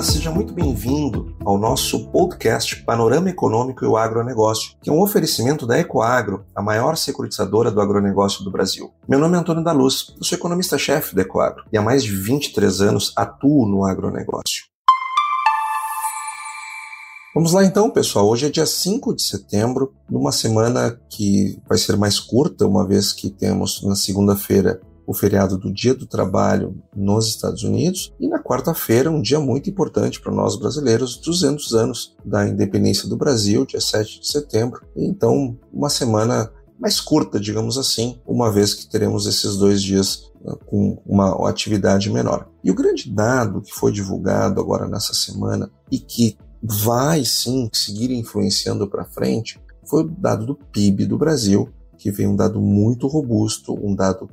Olá, 0.00 0.08
seja 0.08 0.30
muito 0.30 0.54
bem-vindo 0.54 1.36
ao 1.44 1.58
nosso 1.58 2.08
podcast 2.08 2.82
Panorama 2.84 3.28
Econômico 3.28 3.84
e 3.84 3.86
o 3.86 3.98
Agronegócio, 3.98 4.74
que 4.82 4.88
é 4.88 4.92
um 4.92 5.02
oferecimento 5.02 5.66
da 5.66 5.78
Ecoagro, 5.78 6.46
a 6.56 6.62
maior 6.62 6.96
securitizadora 6.96 7.70
do 7.70 7.82
agronegócio 7.82 8.42
do 8.42 8.50
Brasil. 8.50 8.90
Meu 9.06 9.18
nome 9.18 9.36
é 9.36 9.40
Antônio 9.40 9.62
da 9.62 9.72
Luz, 9.72 10.14
eu 10.16 10.24
sou 10.24 10.38
economista-chefe 10.38 11.14
da 11.14 11.20
Ecoagro 11.20 11.64
e 11.70 11.76
há 11.76 11.82
mais 11.82 12.02
de 12.02 12.12
23 12.12 12.80
anos 12.80 13.12
atuo 13.14 13.68
no 13.68 13.84
agronegócio. 13.84 14.70
Vamos 17.34 17.52
lá 17.52 17.62
então, 17.62 17.90
pessoal. 17.90 18.26
Hoje 18.26 18.46
é 18.46 18.48
dia 18.48 18.64
5 18.64 19.14
de 19.14 19.22
setembro, 19.22 19.92
numa 20.08 20.32
semana 20.32 20.98
que 21.10 21.60
vai 21.68 21.76
ser 21.76 21.98
mais 21.98 22.18
curta, 22.18 22.66
uma 22.66 22.86
vez 22.86 23.12
que 23.12 23.28
temos 23.28 23.82
na 23.84 23.94
segunda-feira 23.94 24.80
o 25.10 25.14
feriado 25.14 25.58
do 25.58 25.72
Dia 25.72 25.92
do 25.92 26.06
Trabalho 26.06 26.80
nos 26.94 27.26
Estados 27.26 27.64
Unidos 27.64 28.14
e 28.20 28.28
na 28.28 28.40
quarta-feira 28.40 29.10
um 29.10 29.20
dia 29.20 29.40
muito 29.40 29.68
importante 29.68 30.20
para 30.20 30.32
nós 30.32 30.54
brasileiros, 30.54 31.16
200 31.16 31.74
anos 31.74 32.16
da 32.24 32.46
independência 32.46 33.08
do 33.08 33.16
Brasil, 33.16 33.66
dia 33.66 33.80
7 33.80 34.20
de 34.20 34.28
setembro. 34.28 34.86
Então, 34.94 35.58
uma 35.72 35.90
semana 35.90 36.52
mais 36.78 37.00
curta, 37.00 37.40
digamos 37.40 37.76
assim, 37.76 38.20
uma 38.24 38.52
vez 38.52 38.72
que 38.72 38.88
teremos 38.88 39.26
esses 39.26 39.56
dois 39.56 39.82
dias 39.82 40.30
uh, 40.44 40.56
com 40.64 41.02
uma 41.04 41.50
atividade 41.50 42.08
menor. 42.08 42.48
E 42.62 42.70
o 42.70 42.74
grande 42.74 43.12
dado 43.12 43.62
que 43.62 43.74
foi 43.74 43.90
divulgado 43.90 44.60
agora 44.60 44.86
nessa 44.86 45.12
semana 45.12 45.68
e 45.90 45.98
que 45.98 46.38
vai 46.62 47.24
sim 47.24 47.68
seguir 47.72 48.12
influenciando 48.12 48.88
para 48.88 49.04
frente 49.04 49.60
foi 49.84 50.04
o 50.04 50.08
dado 50.08 50.46
do 50.46 50.54
PIB 50.54 51.04
do 51.04 51.18
Brasil, 51.18 51.68
que 51.98 52.12
veio 52.12 52.30
um 52.30 52.36
dado 52.36 52.60
muito 52.60 53.08
robusto, 53.08 53.74
um 53.84 53.92
dado 53.92 54.30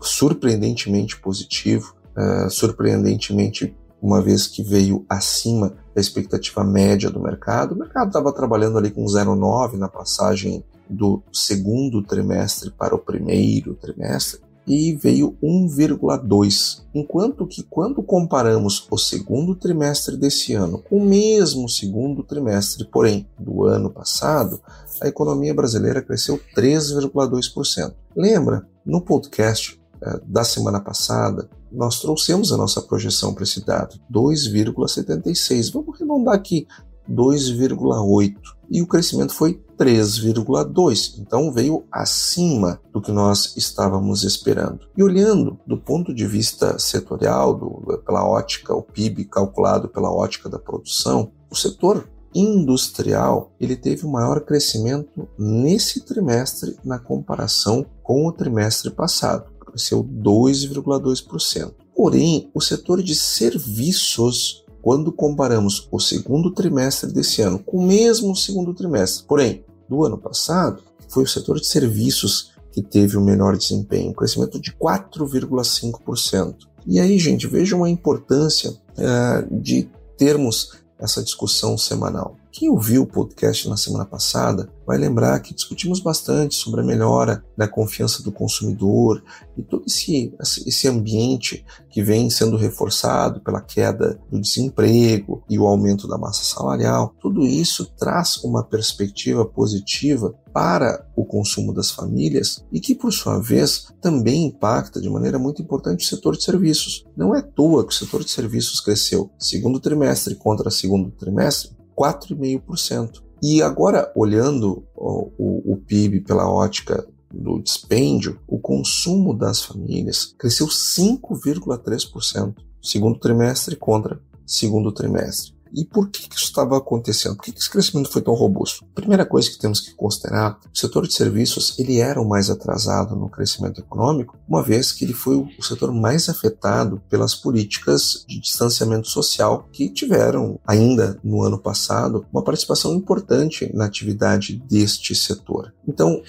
surpreendentemente 0.00 1.20
positivo, 1.20 1.94
uh, 2.16 2.50
surpreendentemente 2.50 3.74
uma 4.00 4.20
vez 4.20 4.46
que 4.48 4.62
veio 4.62 5.06
acima 5.08 5.74
da 5.94 6.00
expectativa 6.00 6.64
média 6.64 7.08
do 7.08 7.20
mercado. 7.20 7.74
O 7.74 7.78
mercado 7.78 8.08
estava 8.08 8.32
trabalhando 8.32 8.76
ali 8.76 8.90
com 8.90 9.04
0,9 9.04 9.74
na 9.78 9.88
passagem 9.88 10.64
do 10.88 11.22
segundo 11.32 12.02
trimestre 12.02 12.70
para 12.70 12.94
o 12.94 12.98
primeiro 12.98 13.74
trimestre 13.74 14.40
e 14.66 14.94
veio 14.94 15.36
1,2, 15.42 16.82
enquanto 16.94 17.46
que 17.46 17.62
quando 17.64 18.02
comparamos 18.02 18.86
o 18.90 18.96
segundo 18.96 19.56
trimestre 19.56 20.16
desse 20.16 20.54
ano 20.54 20.78
com 20.78 20.98
o 20.98 21.04
mesmo 21.04 21.68
segundo 21.68 22.22
trimestre, 22.22 22.84
porém, 22.84 23.26
do 23.38 23.64
ano 23.64 23.90
passado, 23.90 24.60
a 25.00 25.08
economia 25.08 25.52
brasileira 25.52 26.00
cresceu 26.00 26.40
3,2%. 26.56 27.94
Lembra, 28.14 28.66
no 28.84 29.00
podcast 29.00 29.80
eh, 30.02 30.20
da 30.24 30.44
semana 30.44 30.80
passada, 30.80 31.48
nós 31.70 32.00
trouxemos 32.00 32.52
a 32.52 32.56
nossa 32.56 32.82
projeção 32.82 33.32
para 33.32 33.44
esse 33.44 33.64
dado, 33.64 33.98
2,76. 34.12 35.72
Vamos 35.72 35.96
arredondar 35.96 36.34
aqui, 36.34 36.66
2,8. 37.10 38.34
E 38.70 38.82
o 38.82 38.86
crescimento 38.86 39.34
foi 39.34 39.62
3,2. 39.78 41.18
Então 41.18 41.52
veio 41.52 41.84
acima 41.90 42.80
do 42.92 43.00
que 43.00 43.12
nós 43.12 43.56
estávamos 43.56 44.22
esperando. 44.22 44.86
E 44.96 45.02
olhando 45.02 45.58
do 45.66 45.76
ponto 45.76 46.14
de 46.14 46.26
vista 46.26 46.78
setorial, 46.78 47.54
do, 47.54 48.02
pela 48.04 48.26
ótica, 48.26 48.74
o 48.74 48.82
PIB 48.82 49.24
calculado 49.26 49.88
pela 49.88 50.10
ótica 50.12 50.48
da 50.48 50.58
produção, 50.58 51.32
o 51.50 51.56
setor 51.56 52.08
industrial 52.34 53.52
ele 53.60 53.76
teve 53.76 54.06
o 54.06 54.10
maior 54.10 54.40
crescimento 54.40 55.28
nesse 55.38 56.00
trimestre 56.00 56.76
na 56.82 56.98
comparação 56.98 57.84
com 58.02 58.26
o 58.26 58.32
trimestre 58.32 58.90
passado, 58.90 59.50
cresceu 59.60 60.04
2,2%. 60.04 61.72
Porém, 61.94 62.50
o 62.54 62.60
setor 62.60 63.02
de 63.02 63.14
serviços, 63.14 64.64
quando 64.80 65.12
comparamos 65.12 65.88
o 65.90 66.00
segundo 66.00 66.50
trimestre 66.52 67.12
desse 67.12 67.42
ano 67.42 67.58
com 67.58 67.78
o 67.78 67.86
mesmo 67.86 68.34
segundo 68.34 68.74
trimestre, 68.74 69.24
porém, 69.26 69.64
do 69.88 70.04
ano 70.04 70.18
passado, 70.18 70.82
foi 71.08 71.24
o 71.24 71.28
setor 71.28 71.60
de 71.60 71.66
serviços 71.66 72.52
que 72.72 72.82
teve 72.82 73.16
o 73.16 73.20
melhor 73.20 73.56
desempenho, 73.56 74.10
um 74.10 74.14
crescimento 74.14 74.58
de 74.58 74.72
4,5%. 74.72 76.56
E 76.86 76.98
aí, 76.98 77.18
gente, 77.18 77.46
vejam 77.46 77.84
a 77.84 77.90
importância 77.90 78.70
uh, 78.70 79.60
de 79.60 79.88
termos 80.16 80.72
essa 80.98 81.22
discussão 81.22 81.76
semanal. 81.76 82.36
Quem 82.52 82.68
ouviu 82.68 83.04
o 83.04 83.06
podcast 83.06 83.66
na 83.66 83.78
semana 83.78 84.04
passada 84.04 84.70
vai 84.86 84.98
lembrar 84.98 85.40
que 85.40 85.54
discutimos 85.54 86.00
bastante 86.00 86.54
sobre 86.54 86.82
a 86.82 86.84
melhora 86.84 87.42
da 87.56 87.66
confiança 87.66 88.22
do 88.22 88.30
consumidor 88.30 89.24
e 89.56 89.62
todo 89.62 89.86
esse, 89.86 90.34
esse 90.66 90.86
ambiente 90.86 91.64
que 91.88 92.02
vem 92.02 92.28
sendo 92.28 92.58
reforçado 92.58 93.40
pela 93.40 93.62
queda 93.62 94.20
do 94.30 94.38
desemprego 94.38 95.42
e 95.48 95.58
o 95.58 95.66
aumento 95.66 96.06
da 96.06 96.18
massa 96.18 96.44
salarial. 96.44 97.14
Tudo 97.22 97.46
isso 97.46 97.90
traz 97.98 98.36
uma 98.44 98.62
perspectiva 98.62 99.46
positiva 99.46 100.34
para 100.52 101.06
o 101.16 101.24
consumo 101.24 101.72
das 101.72 101.90
famílias 101.90 102.62
e 102.70 102.80
que, 102.80 102.94
por 102.94 103.14
sua 103.14 103.38
vez, 103.38 103.86
também 103.98 104.44
impacta 104.44 105.00
de 105.00 105.08
maneira 105.08 105.38
muito 105.38 105.62
importante 105.62 106.04
o 106.04 106.08
setor 106.08 106.36
de 106.36 106.44
serviços. 106.44 107.06
Não 107.16 107.34
é 107.34 107.38
à 107.38 107.42
toa 107.42 107.86
que 107.86 107.94
o 107.94 107.96
setor 107.96 108.22
de 108.22 108.30
serviços 108.30 108.78
cresceu 108.78 109.30
segundo 109.38 109.80
trimestre 109.80 110.34
contra 110.34 110.70
segundo 110.70 111.10
trimestre 111.12 111.80
4,5%. 111.96 113.22
E 113.42 113.62
agora, 113.62 114.12
olhando 114.14 114.84
o, 114.94 115.32
o, 115.36 115.72
o 115.72 115.76
PIB 115.76 116.20
pela 116.20 116.48
ótica 116.48 117.06
do 117.32 117.60
dispêndio, 117.60 118.38
o 118.46 118.58
consumo 118.58 119.34
das 119.34 119.62
famílias 119.62 120.34
cresceu 120.38 120.68
5,3%, 120.68 122.54
segundo 122.82 123.18
trimestre 123.18 123.74
contra 123.74 124.20
segundo 124.46 124.92
trimestre. 124.92 125.54
E 125.74 125.84
por 125.84 126.08
que, 126.10 126.28
isso 126.34 126.44
estava 126.44 126.76
acontecendo? 126.76 127.36
Por 127.36 127.44
que, 127.44 127.52
que 127.52 127.58
esse 127.58 127.70
crescimento 127.70 128.10
foi 128.10 128.22
tão 128.22 128.34
robusto? 128.34 128.84
Primeira 128.94 129.24
coisa 129.24 129.50
que 129.50 129.58
temos 129.58 129.80
que 129.80 129.94
considerar, 129.94 130.58
o 130.72 130.78
setor 130.78 131.06
de 131.06 131.14
serviços 131.14 131.78
ele 131.78 131.98
era 131.98 132.20
o 132.20 132.28
mais 132.28 132.50
atrasado 132.50 133.16
no 133.16 133.28
crescimento 133.28 133.80
econômico, 133.80 134.36
uma 134.46 134.62
vez 134.62 134.92
que 134.92 135.04
ele 135.04 135.14
foi 135.14 135.36
o 135.36 135.62
setor 135.62 135.92
mais 135.92 136.28
afetado 136.28 137.02
pelas 137.08 137.34
políticas 137.34 138.24
de 138.28 138.40
distanciamento 138.40 139.08
social 139.08 139.68
que 139.72 139.88
tiveram 139.88 140.58
ainda 140.66 141.18
no 141.24 141.42
ano 141.42 141.58
passado 141.58 142.26
uma 142.32 142.42
participação 142.42 142.94
importante 142.94 143.70
na 143.74 143.86
atividade 143.86 144.62
deste 144.68 145.14
setor. 145.14 145.72
Então, 145.86 146.22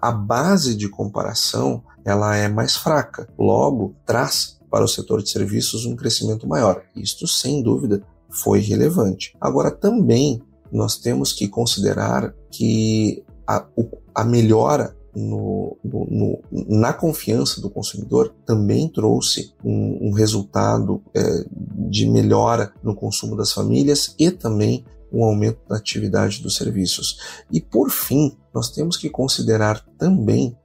a 0.00 0.10
base 0.10 0.74
de 0.74 0.88
comparação 0.88 1.82
ela 2.04 2.34
é 2.34 2.48
mais 2.48 2.76
fraca, 2.76 3.28
logo 3.38 3.94
traz 4.06 4.58
para 4.70 4.84
o 4.84 4.88
setor 4.88 5.22
de 5.22 5.30
serviços 5.30 5.84
um 5.84 5.96
crescimento 5.96 6.46
maior. 6.46 6.82
Isto, 6.94 7.26
sem 7.26 7.62
dúvida, 7.62 8.02
foi 8.30 8.60
relevante. 8.60 9.36
Agora, 9.40 9.70
também 9.70 10.42
nós 10.70 10.96
temos 10.96 11.32
que 11.32 11.48
considerar 11.48 12.34
que 12.50 13.24
a, 13.46 13.66
a 14.14 14.24
melhora 14.24 14.94
no, 15.16 15.76
no, 15.82 16.06
no, 16.06 16.42
na 16.68 16.92
confiança 16.92 17.60
do 17.60 17.70
consumidor 17.70 18.34
também 18.46 18.88
trouxe 18.88 19.52
um, 19.64 20.08
um 20.08 20.12
resultado 20.12 21.02
é, 21.14 21.44
de 21.88 22.06
melhora 22.06 22.72
no 22.82 22.94
consumo 22.94 23.36
das 23.36 23.52
famílias 23.52 24.14
e 24.18 24.30
também 24.30 24.84
um 25.10 25.24
aumento 25.24 25.60
da 25.68 25.76
atividade 25.76 26.42
dos 26.42 26.56
serviços. 26.56 27.18
E 27.50 27.60
por 27.60 27.90
fim, 27.90 28.36
nós 28.54 28.70
temos 28.70 28.96
que 28.96 29.08
considerar 29.08 29.84
também 29.98 30.56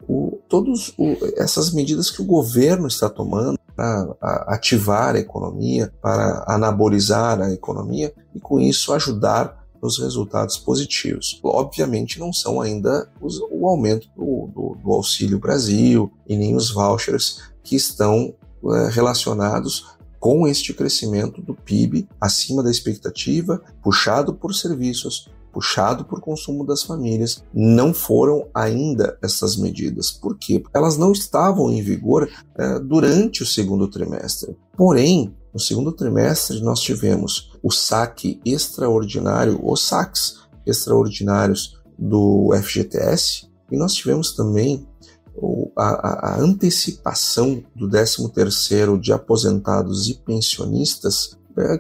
todas 0.50 0.94
essas 1.38 1.72
medidas 1.72 2.12
que 2.12 2.22
o 2.22 2.26
governo 2.26 2.88
está 2.88 3.10
tomando 3.10 3.58
para 3.76 4.16
ativar 4.48 5.16
a 5.16 5.20
economia, 5.20 5.92
para 6.02 6.44
anabolizar 6.48 7.40
a 7.42 7.52
economia 7.52 8.14
e 8.34 8.40
com 8.40 8.60
isso 8.60 8.94
ajudar 8.94 9.64
nos 9.82 10.00
resultados 10.00 10.58
positivos. 10.58 11.40
Obviamente 11.44 12.18
não 12.18 12.32
são 12.32 12.62
ainda 12.62 13.10
os, 13.20 13.40
o 13.52 13.68
aumento 13.68 14.08
do, 14.16 14.48
do, 14.48 14.78
do, 14.82 14.92
Auxílio 14.94 15.38
Brasil 15.40 16.10
e 16.26 16.38
nem 16.38 16.56
os 16.56 16.72
vouchers 16.72 17.42
que 17.62 17.76
estão 17.76 18.34
é, 18.66 18.90
relacionados 18.90 19.94
com 20.24 20.48
este 20.48 20.74
crescimento 20.74 21.42
do 21.42 21.54
PIB 21.54 22.08
acima 22.22 22.64
da 22.64 22.72
expectativa, 22.72 23.62
puxado 23.84 24.34
por 24.34 24.56
serviços, 24.56 25.30
puxado 25.54 26.04
por 26.04 26.20
consumo 26.20 26.66
das 26.66 26.84
famílias, 26.84 27.44
não 27.54 27.94
foram 27.94 28.48
ainda 28.54 29.18
essas 29.22 29.56
medidas. 29.56 30.12
Por 30.12 30.38
quê? 30.38 30.64
Elas 30.74 30.98
não 30.98 31.12
estavam 31.12 31.72
em 31.72 31.82
vigor 31.82 32.28
é, 32.58 32.80
durante 32.80 33.44
o 33.44 33.46
segundo 33.46 33.88
trimestre. 33.88 34.58
Porém, 34.76 35.34
no 35.54 35.60
segundo 35.60 35.92
trimestre, 35.92 36.60
nós 36.62 36.80
tivemos 36.80 37.52
o 37.62 37.72
saque 37.72 38.42
extraordinário, 38.44 39.60
os 39.64 39.86
saques 39.86 40.40
extraordinários 40.66 41.80
do 41.98 42.50
FGTS, 42.60 43.48
e 43.72 43.78
nós 43.78 43.94
tivemos 43.94 44.36
também 44.36 44.88
a, 45.76 46.34
a, 46.34 46.40
antecipação 46.40 47.64
do 47.76 47.88
13º 47.90 49.00
de 49.00 49.12
aposentados 49.12 50.08
e 50.08 50.16
pensionistas 50.16 51.38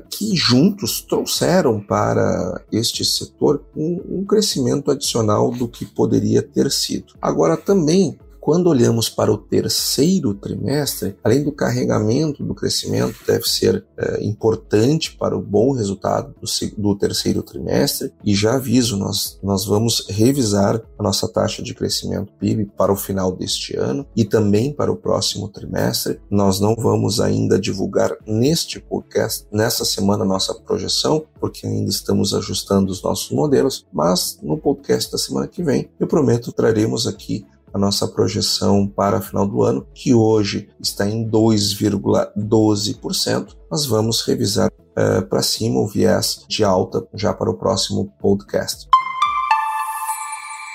que 0.09 0.35
juntos 0.35 1.01
trouxeram 1.01 1.81
para 1.81 2.61
este 2.71 3.03
setor 3.03 3.63
um, 3.75 4.19
um 4.19 4.25
crescimento 4.25 4.91
adicional 4.91 5.51
do 5.51 5.67
que 5.67 5.85
poderia 5.85 6.41
ter 6.41 6.71
sido. 6.71 7.13
Agora 7.21 7.57
também 7.57 8.17
quando 8.43 8.67
olhamos 8.67 9.07
para 9.07 9.31
o 9.31 9.37
terceiro 9.37 10.33
trimestre, 10.33 11.15
além 11.23 11.45
do 11.45 11.51
carregamento 11.53 12.43
do 12.43 12.53
crescimento 12.53 13.15
deve 13.25 13.47
ser 13.47 13.85
é, 13.97 14.21
importante 14.21 15.15
para 15.15 15.37
o 15.37 15.41
bom 15.41 15.71
resultado 15.71 16.35
do, 16.41 16.81
do, 16.81 16.97
terceiro 16.97 17.41
trimestre, 17.41 18.11
e 18.21 18.35
já 18.35 18.55
aviso, 18.55 18.97
nós, 18.97 19.39
nós 19.41 19.65
vamos 19.65 20.05
revisar 20.09 20.81
a 20.99 21.01
nossa 21.01 21.25
taxa 21.25 21.63
de 21.63 21.73
crescimento 21.73 22.33
PIB 22.33 22.65
para 22.77 22.91
o 22.91 22.97
final 22.97 23.31
deste 23.31 23.77
ano 23.77 24.05
e 24.13 24.25
também 24.25 24.73
para 24.73 24.91
o 24.91 24.97
próximo 24.97 25.47
trimestre. 25.47 26.19
Nós 26.29 26.59
não 26.59 26.75
vamos 26.75 27.21
ainda 27.21 27.57
divulgar 27.57 28.11
neste 28.27 28.77
podcast, 28.77 29.47
nessa 29.53 29.85
semana, 29.85 30.25
nossa 30.25 30.53
projeção, 30.53 31.25
porque 31.39 31.65
ainda 31.65 31.89
estamos 31.89 32.33
ajustando 32.33 32.91
os 32.91 33.01
nossos 33.01 33.31
modelos, 33.31 33.85
mas 33.93 34.37
no 34.43 34.57
podcast 34.57 35.09
da 35.09 35.17
semana 35.17 35.47
que 35.47 35.63
vem, 35.63 35.89
eu 35.97 36.07
prometo 36.07 36.51
traremos 36.51 37.07
aqui 37.07 37.45
a 37.73 37.79
nossa 37.79 38.07
projeção 38.07 38.87
para 38.87 39.19
final 39.19 39.45
do 39.47 39.63
ano, 39.63 39.87
que 39.93 40.13
hoje 40.13 40.69
está 40.79 41.09
em 41.09 41.27
2,12%. 41.27 43.57
Nós 43.71 43.87
vamos 43.87 44.21
revisar 44.21 44.71
uh, 44.71 45.25
para 45.27 45.41
cima 45.41 45.79
o 45.79 45.87
viés 45.87 46.45
de 46.47 46.63
alta 46.63 47.03
já 47.13 47.33
para 47.33 47.49
o 47.49 47.57
próximo 47.57 48.13
podcast. 48.21 48.87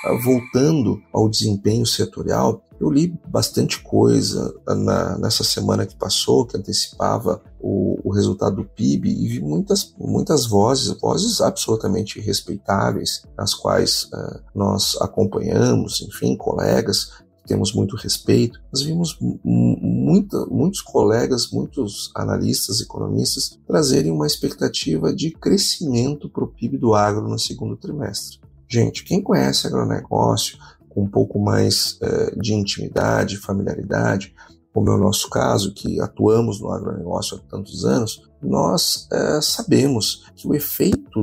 Uh, 0.04 0.20
voltando 0.24 1.00
ao 1.12 1.28
desempenho 1.28 1.86
setorial, 1.86 2.64
eu 2.80 2.90
li 2.90 3.16
bastante 3.26 3.80
coisa 3.80 4.52
na, 4.66 5.16
nessa 5.18 5.44
semana 5.44 5.86
que 5.86 5.94
passou, 5.96 6.46
que 6.46 6.56
antecipava 6.56 7.40
o, 7.60 7.98
o, 8.04 8.12
resultado 8.12 8.56
do 8.56 8.64
PIB, 8.64 9.08
e 9.08 9.28
vi 9.28 9.40
muitas, 9.40 9.94
muitas 9.98 10.46
vozes, 10.46 10.96
vozes 11.00 11.40
absolutamente 11.40 12.20
respeitáveis, 12.20 13.22
as 13.36 13.54
quais 13.54 14.04
uh, 14.12 14.40
nós 14.54 14.96
acompanhamos, 15.00 16.00
enfim, 16.02 16.36
colegas 16.36 17.10
temos 17.48 17.72
muito 17.72 17.96
respeito. 17.96 18.60
Nós 18.70 18.82
vimos 18.82 19.18
muita, 19.42 20.44
muitos 20.46 20.82
colegas, 20.82 21.50
muitos 21.50 22.12
analistas, 22.14 22.80
economistas, 22.80 23.58
trazerem 23.66 24.12
uma 24.12 24.26
expectativa 24.26 25.12
de 25.12 25.30
crescimento 25.30 26.28
para 26.28 26.44
o 26.44 26.48
PIB 26.48 26.76
do 26.76 26.94
agro 26.94 27.26
no 27.26 27.38
segundo 27.38 27.74
trimestre. 27.74 28.38
Gente, 28.68 29.02
quem 29.02 29.22
conhece 29.22 29.66
agronegócio, 29.66 30.58
com 30.90 31.04
um 31.04 31.08
pouco 31.08 31.38
mais 31.38 31.98
é, 32.02 32.36
de 32.36 32.52
intimidade, 32.52 33.38
familiaridade, 33.38 34.34
como 34.72 34.90
é 34.90 34.94
o 34.94 34.98
nosso 34.98 35.28
caso, 35.28 35.72
que 35.74 36.00
atuamos 36.00 36.60
no 36.60 36.70
agronegócio 36.70 37.36
há 37.36 37.50
tantos 37.50 37.84
anos, 37.84 38.22
nós 38.40 39.08
é, 39.12 39.40
sabemos 39.40 40.24
que 40.36 40.46
o 40.46 40.54
efeito 40.54 41.22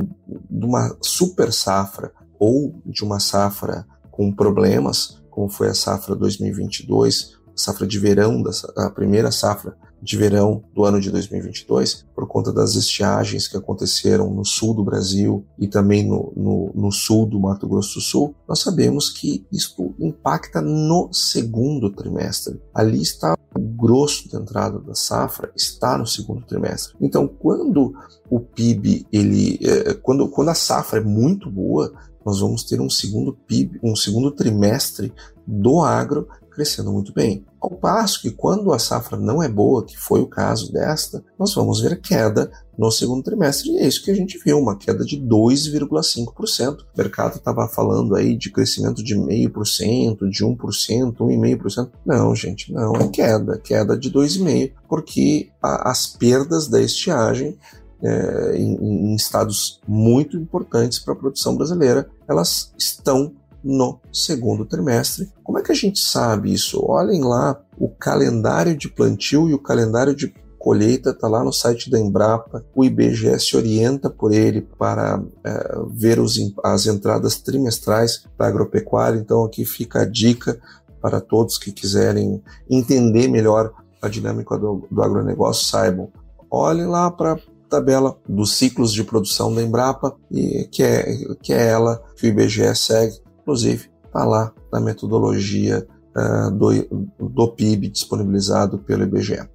de 0.50 0.66
uma 0.66 0.96
super 1.02 1.54
safra 1.54 2.12
ou 2.40 2.76
de 2.86 3.04
uma 3.04 3.20
safra 3.20 3.86
com 4.12 4.32
problemas, 4.32 5.22
como 5.30 5.50
foi 5.50 5.70
a 5.70 5.74
safra 5.74 6.16
2022, 6.16 7.38
safra 7.56 7.88
de 7.88 8.00
verão, 8.00 8.44
a 8.78 8.90
primeira 8.90 9.32
safra 9.32 9.78
de 10.06 10.16
verão 10.16 10.64
do 10.74 10.86
ano 10.86 11.02
de 11.02 11.10
2022, 11.10 12.06
por 12.14 12.28
conta 12.28 12.54
das 12.54 12.76
estiagens 12.76 13.48
que 13.48 13.58
aconteceram 13.58 14.30
no 14.30 14.46
sul 14.46 14.76
do 14.76 14.84
Brasil 14.84 15.44
e 15.58 15.68
também 15.68 16.08
no, 16.08 16.32
no, 16.36 16.72
no 16.76 16.92
sul 16.92 17.26
do 17.26 17.40
Mato 17.40 17.68
Grosso 17.68 17.96
do 17.96 18.02
Sul, 18.02 18.36
nós 18.48 18.60
sabemos 18.60 19.10
que 19.10 19.46
isso 19.52 19.96
impacta 20.00 20.62
no 20.62 21.12
segundo 21.12 21.90
trimestre. 21.90 22.62
Ali 22.74 23.02
está 23.02 23.36
o 23.58 23.60
grosso 23.60 24.30
da 24.30 24.40
entrada 24.40 24.80
da 24.80 24.94
safra 24.94 25.52
está 25.56 25.98
no 25.98 26.06
segundo 26.06 26.46
trimestre. 26.46 26.94
Então, 27.02 27.28
quando 27.28 27.94
o 28.30 28.40
PIB 28.40 29.08
ele, 29.12 29.58
é, 29.62 29.94
quando, 29.94 30.28
quando 30.28 30.50
a 30.50 30.56
safra 30.56 31.00
é 31.00 31.04
muito 31.04 31.50
boa, 31.50 31.92
nós 32.26 32.40
vamos 32.40 32.64
ter 32.64 32.82
um 32.82 32.90
segundo 32.90 33.34
PIB, 33.34 33.80
um 33.82 33.96
segundo 33.96 34.30
trimestre 34.32 35.14
do 35.48 35.82
agro 35.82 36.28
crescendo 36.56 36.92
muito 36.92 37.14
bem. 37.14 37.46
Ao 37.60 37.70
passo 37.70 38.22
que 38.22 38.32
quando 38.32 38.72
a 38.72 38.80
safra 38.80 39.18
não 39.18 39.44
é 39.44 39.50
boa, 39.50 39.86
que 39.86 39.98
foi 39.98 40.22
o 40.22 40.28
caso 40.28 40.72
desta, 40.72 41.24
nós 41.38 41.54
vamos 41.54 41.82
ver 41.82 42.00
queda 42.00 42.50
no 42.78 42.90
segundo 42.90 43.24
trimestre, 43.24 43.70
e 43.72 43.78
é 43.78 43.88
isso 43.88 44.04
que 44.04 44.12
a 44.12 44.16
gente 44.16 44.38
viu, 44.44 44.58
uma 44.58 44.78
queda 44.78 45.04
de 45.04 45.18
2,5%. 45.18 46.80
O 46.82 46.98
mercado 46.98 47.36
estava 47.36 47.68
falando 47.68 48.16
aí 48.16 48.38
de 48.38 48.52
crescimento 48.52 49.04
de 49.04 49.16
0,5%, 49.16 50.30
de 50.30 50.46
1%, 50.46 51.16
1,5%. 51.18 51.92
Não, 52.06 52.36
gente, 52.36 52.72
não, 52.72 52.96
é 52.96 53.08
queda, 53.10 53.58
queda 53.60 53.98
de 53.98 54.10
2,5%, 54.12 54.72
porque 54.88 55.50
a, 55.62 55.92
as 55.92 56.08
perdas 56.08 56.68
da 56.68 56.82
estiagem 56.82 57.58
é, 58.02 58.58
em, 58.58 58.76
em 59.12 59.16
estados 59.16 59.80
muito 59.88 60.38
importantes 60.38 61.00
para 61.00 61.14
a 61.14 61.18
produção 61.18 61.56
brasileira, 61.56 62.10
elas 62.28 62.74
estão 62.78 63.34
no 63.66 64.00
segundo 64.14 64.64
trimestre. 64.64 65.28
Como 65.44 65.58
é 65.58 65.64
que 65.64 65.72
a 65.72 65.76
gente 65.76 66.00
sabe 66.00 66.54
isso? 66.54 66.80
Olhem 66.86 67.24
lá 67.24 67.60
o 67.80 67.90
calendário 67.90 68.78
de 68.78 68.88
plantio 68.88 69.50
e 69.50 69.56
o 69.56 69.60
calendário 69.60 70.16
de 70.16 70.32
colheita 70.60 71.10
está 71.10 71.28
lá 71.28 71.44
no 71.44 71.52
site 71.52 71.90
da 71.90 72.00
Embrapa. 72.00 72.64
O 72.76 72.86
IBGE 72.86 73.40
se 73.40 73.58
orienta 73.58 74.08
por 74.08 74.32
ele 74.32 74.62
para 74.62 75.22
é, 75.44 75.80
ver 75.90 76.20
os, 76.20 76.38
as 76.64 76.86
entradas 76.86 77.40
trimestrais 77.40 78.24
da 78.38 78.46
agropecuária. 78.46 79.18
Então 79.18 79.44
aqui 79.44 79.66
fica 79.66 80.04
a 80.04 80.06
dica 80.06 80.60
para 81.02 81.20
todos 81.20 81.58
que 81.58 81.72
quiserem 81.72 82.44
entender 82.70 83.28
melhor 83.28 83.74
a 84.00 84.08
dinâmica 84.08 84.58
do, 84.58 84.88
do 84.92 85.02
agronegócio, 85.02 85.66
saibam. 85.66 86.10
Olhem 86.52 86.86
lá 86.86 87.10
para 87.10 87.34
a 87.34 87.40
tabela 87.68 88.16
dos 88.30 88.54
ciclos 88.54 88.94
de 88.94 89.04
produção 89.04 89.54
da 89.54 89.62
Embrapa, 89.62 90.16
e, 90.32 90.68
que, 90.72 90.84
é, 90.84 91.04
que 91.42 91.52
é 91.52 91.68
ela 91.68 92.02
que 92.16 92.28
o 92.28 92.30
IBGE 92.30 92.76
segue 92.76 93.25
inclusive 93.46 93.90
está 94.04 94.26
lá 94.26 94.52
na 94.74 94.80
metodologia 94.80 95.86
uh, 96.18 96.52
do, 96.52 96.72
do 97.20 97.48
PIB 97.50 97.90
disponibilizado 97.90 98.80
pelo 98.80 99.04
IBGE. 99.04 99.48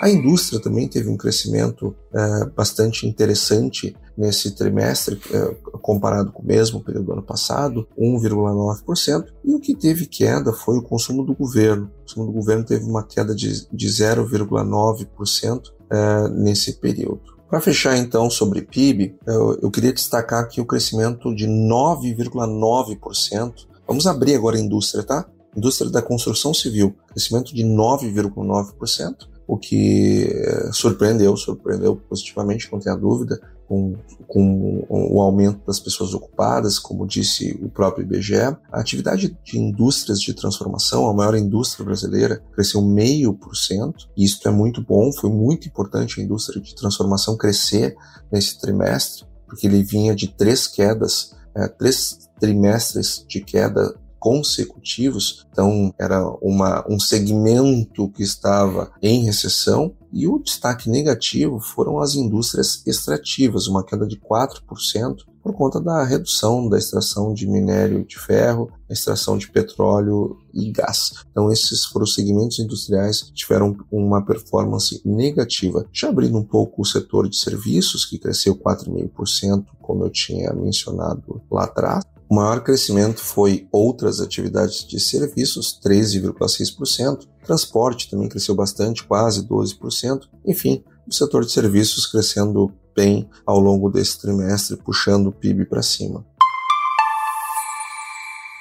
A 0.00 0.08
indústria 0.08 0.60
também 0.60 0.86
teve 0.86 1.08
um 1.08 1.16
crescimento 1.16 1.88
uh, 1.88 2.50
bastante 2.54 3.06
interessante 3.06 3.96
nesse 4.16 4.52
trimestre, 4.52 5.16
uh, 5.16 5.78
comparado 5.80 6.32
com 6.32 6.42
o 6.42 6.46
mesmo 6.46 6.80
período 6.80 7.06
do 7.06 7.12
ano 7.14 7.22
passado, 7.22 7.86
1,9%. 7.98 9.26
E 9.44 9.54
o 9.54 9.60
que 9.60 9.74
teve 9.74 10.06
queda 10.06 10.52
foi 10.52 10.78
o 10.78 10.82
consumo 10.82 11.24
do 11.24 11.34
governo. 11.34 11.86
O 11.86 12.00
consumo 12.02 12.26
do 12.26 12.32
governo 12.32 12.64
teve 12.64 12.84
uma 12.84 13.02
queda 13.02 13.34
de, 13.34 13.68
de 13.68 13.88
0,9% 13.88 15.62
uh, 15.66 16.28
nesse 16.28 16.74
período. 16.74 17.37
Para 17.48 17.60
fechar 17.60 17.96
então 17.96 18.28
sobre 18.28 18.62
PIB, 18.62 19.16
eu, 19.26 19.58
eu 19.62 19.70
queria 19.70 19.92
destacar 19.92 20.42
aqui 20.42 20.60
o 20.60 20.66
crescimento 20.66 21.34
de 21.34 21.46
9,9%. 21.46 23.66
Vamos 23.86 24.06
abrir 24.06 24.34
agora 24.34 24.56
a 24.56 24.60
indústria, 24.60 25.02
tá? 25.02 25.26
Indústria 25.56 25.90
da 25.90 26.02
construção 26.02 26.52
civil, 26.52 26.94
crescimento 27.12 27.54
de 27.54 27.64
9,9% 27.64 29.26
o 29.48 29.56
que 29.56 30.28
eh, 30.30 30.70
surpreendeu, 30.74 31.34
surpreendeu 31.34 31.96
positivamente, 31.96 32.68
não 32.70 32.78
tenha 32.78 32.94
dúvida, 32.94 33.40
com, 33.68 33.94
com 34.26 34.86
o 34.88 35.20
aumento 35.20 35.60
das 35.66 35.78
pessoas 35.78 36.14
ocupadas, 36.14 36.78
como 36.78 37.06
disse 37.06 37.52
o 37.62 37.68
próprio 37.68 38.04
IBGE. 38.04 38.56
A 38.72 38.80
atividade 38.80 39.36
de 39.44 39.58
indústrias 39.58 40.20
de 40.20 40.32
transformação, 40.32 41.06
a 41.06 41.14
maior 41.14 41.36
indústria 41.36 41.84
brasileira, 41.84 42.42
cresceu 42.52 42.80
meio 42.80 43.34
por 43.34 43.54
cento, 43.54 44.08
isso 44.16 44.48
é 44.48 44.50
muito 44.50 44.82
bom, 44.82 45.12
foi 45.12 45.30
muito 45.30 45.68
importante 45.68 46.20
a 46.20 46.24
indústria 46.24 46.62
de 46.62 46.74
transformação 46.74 47.36
crescer 47.36 47.94
nesse 48.32 48.58
trimestre, 48.58 49.26
porque 49.46 49.66
ele 49.66 49.82
vinha 49.82 50.14
de 50.14 50.28
três 50.28 50.66
quedas, 50.66 51.34
é, 51.54 51.68
três 51.68 52.28
trimestres 52.40 53.24
de 53.28 53.40
queda 53.40 53.94
consecutivos, 54.18 55.46
então 55.52 55.94
era 55.98 56.26
uma, 56.42 56.84
um 56.88 56.98
segmento 56.98 58.08
que 58.10 58.22
estava 58.22 58.90
em 59.00 59.24
recessão 59.24 59.94
E 60.12 60.26
o 60.26 60.38
destaque 60.38 60.88
negativo 60.88 61.60
foram 61.60 61.98
as 61.98 62.14
indústrias 62.14 62.82
extrativas, 62.86 63.66
uma 63.66 63.84
queda 63.84 64.06
de 64.06 64.16
4% 64.16 65.24
por 65.42 65.54
conta 65.54 65.80
da 65.80 66.04
redução 66.04 66.68
da 66.68 66.76
extração 66.76 67.32
de 67.32 67.46
minério 67.46 68.04
de 68.04 68.18
ferro, 68.18 68.70
extração 68.88 69.38
de 69.38 69.50
petróleo 69.50 70.36
e 70.52 70.70
gás. 70.70 71.12
Então, 71.30 71.50
esses 71.50 71.84
foram 71.86 72.04
os 72.04 72.14
segmentos 72.14 72.58
industriais 72.58 73.22
que 73.22 73.32
tiveram 73.32 73.76
uma 73.90 74.22
performance 74.22 75.00
negativa. 75.04 75.86
Já 75.92 76.08
abrindo 76.08 76.36
um 76.36 76.44
pouco 76.44 76.82
o 76.82 76.84
setor 76.84 77.28
de 77.28 77.36
serviços, 77.36 78.04
que 78.04 78.18
cresceu 78.18 78.56
4,5%, 78.56 79.64
como 79.80 80.04
eu 80.04 80.10
tinha 80.10 80.52
mencionado 80.52 81.40
lá 81.50 81.64
atrás, 81.64 82.04
o 82.28 82.34
maior 82.34 82.62
crescimento 82.62 83.20
foi 83.20 83.66
outras 83.72 84.20
atividades 84.20 84.86
de 84.86 85.00
serviços, 85.00 85.80
13,6%. 85.82 87.26
Transporte 87.42 88.10
também 88.10 88.28
cresceu 88.28 88.54
bastante, 88.54 89.04
quase 89.04 89.48
12%. 89.48 90.28
Enfim, 90.44 90.84
o 91.06 91.12
setor 91.12 91.44
de 91.46 91.52
serviços 91.52 92.06
crescendo 92.06 92.70
bem 92.94 93.30
ao 93.46 93.58
longo 93.58 93.88
desse 93.88 94.20
trimestre, 94.20 94.76
puxando 94.76 95.28
o 95.28 95.32
PIB 95.32 95.64
para 95.64 95.80
cima. 95.80 96.26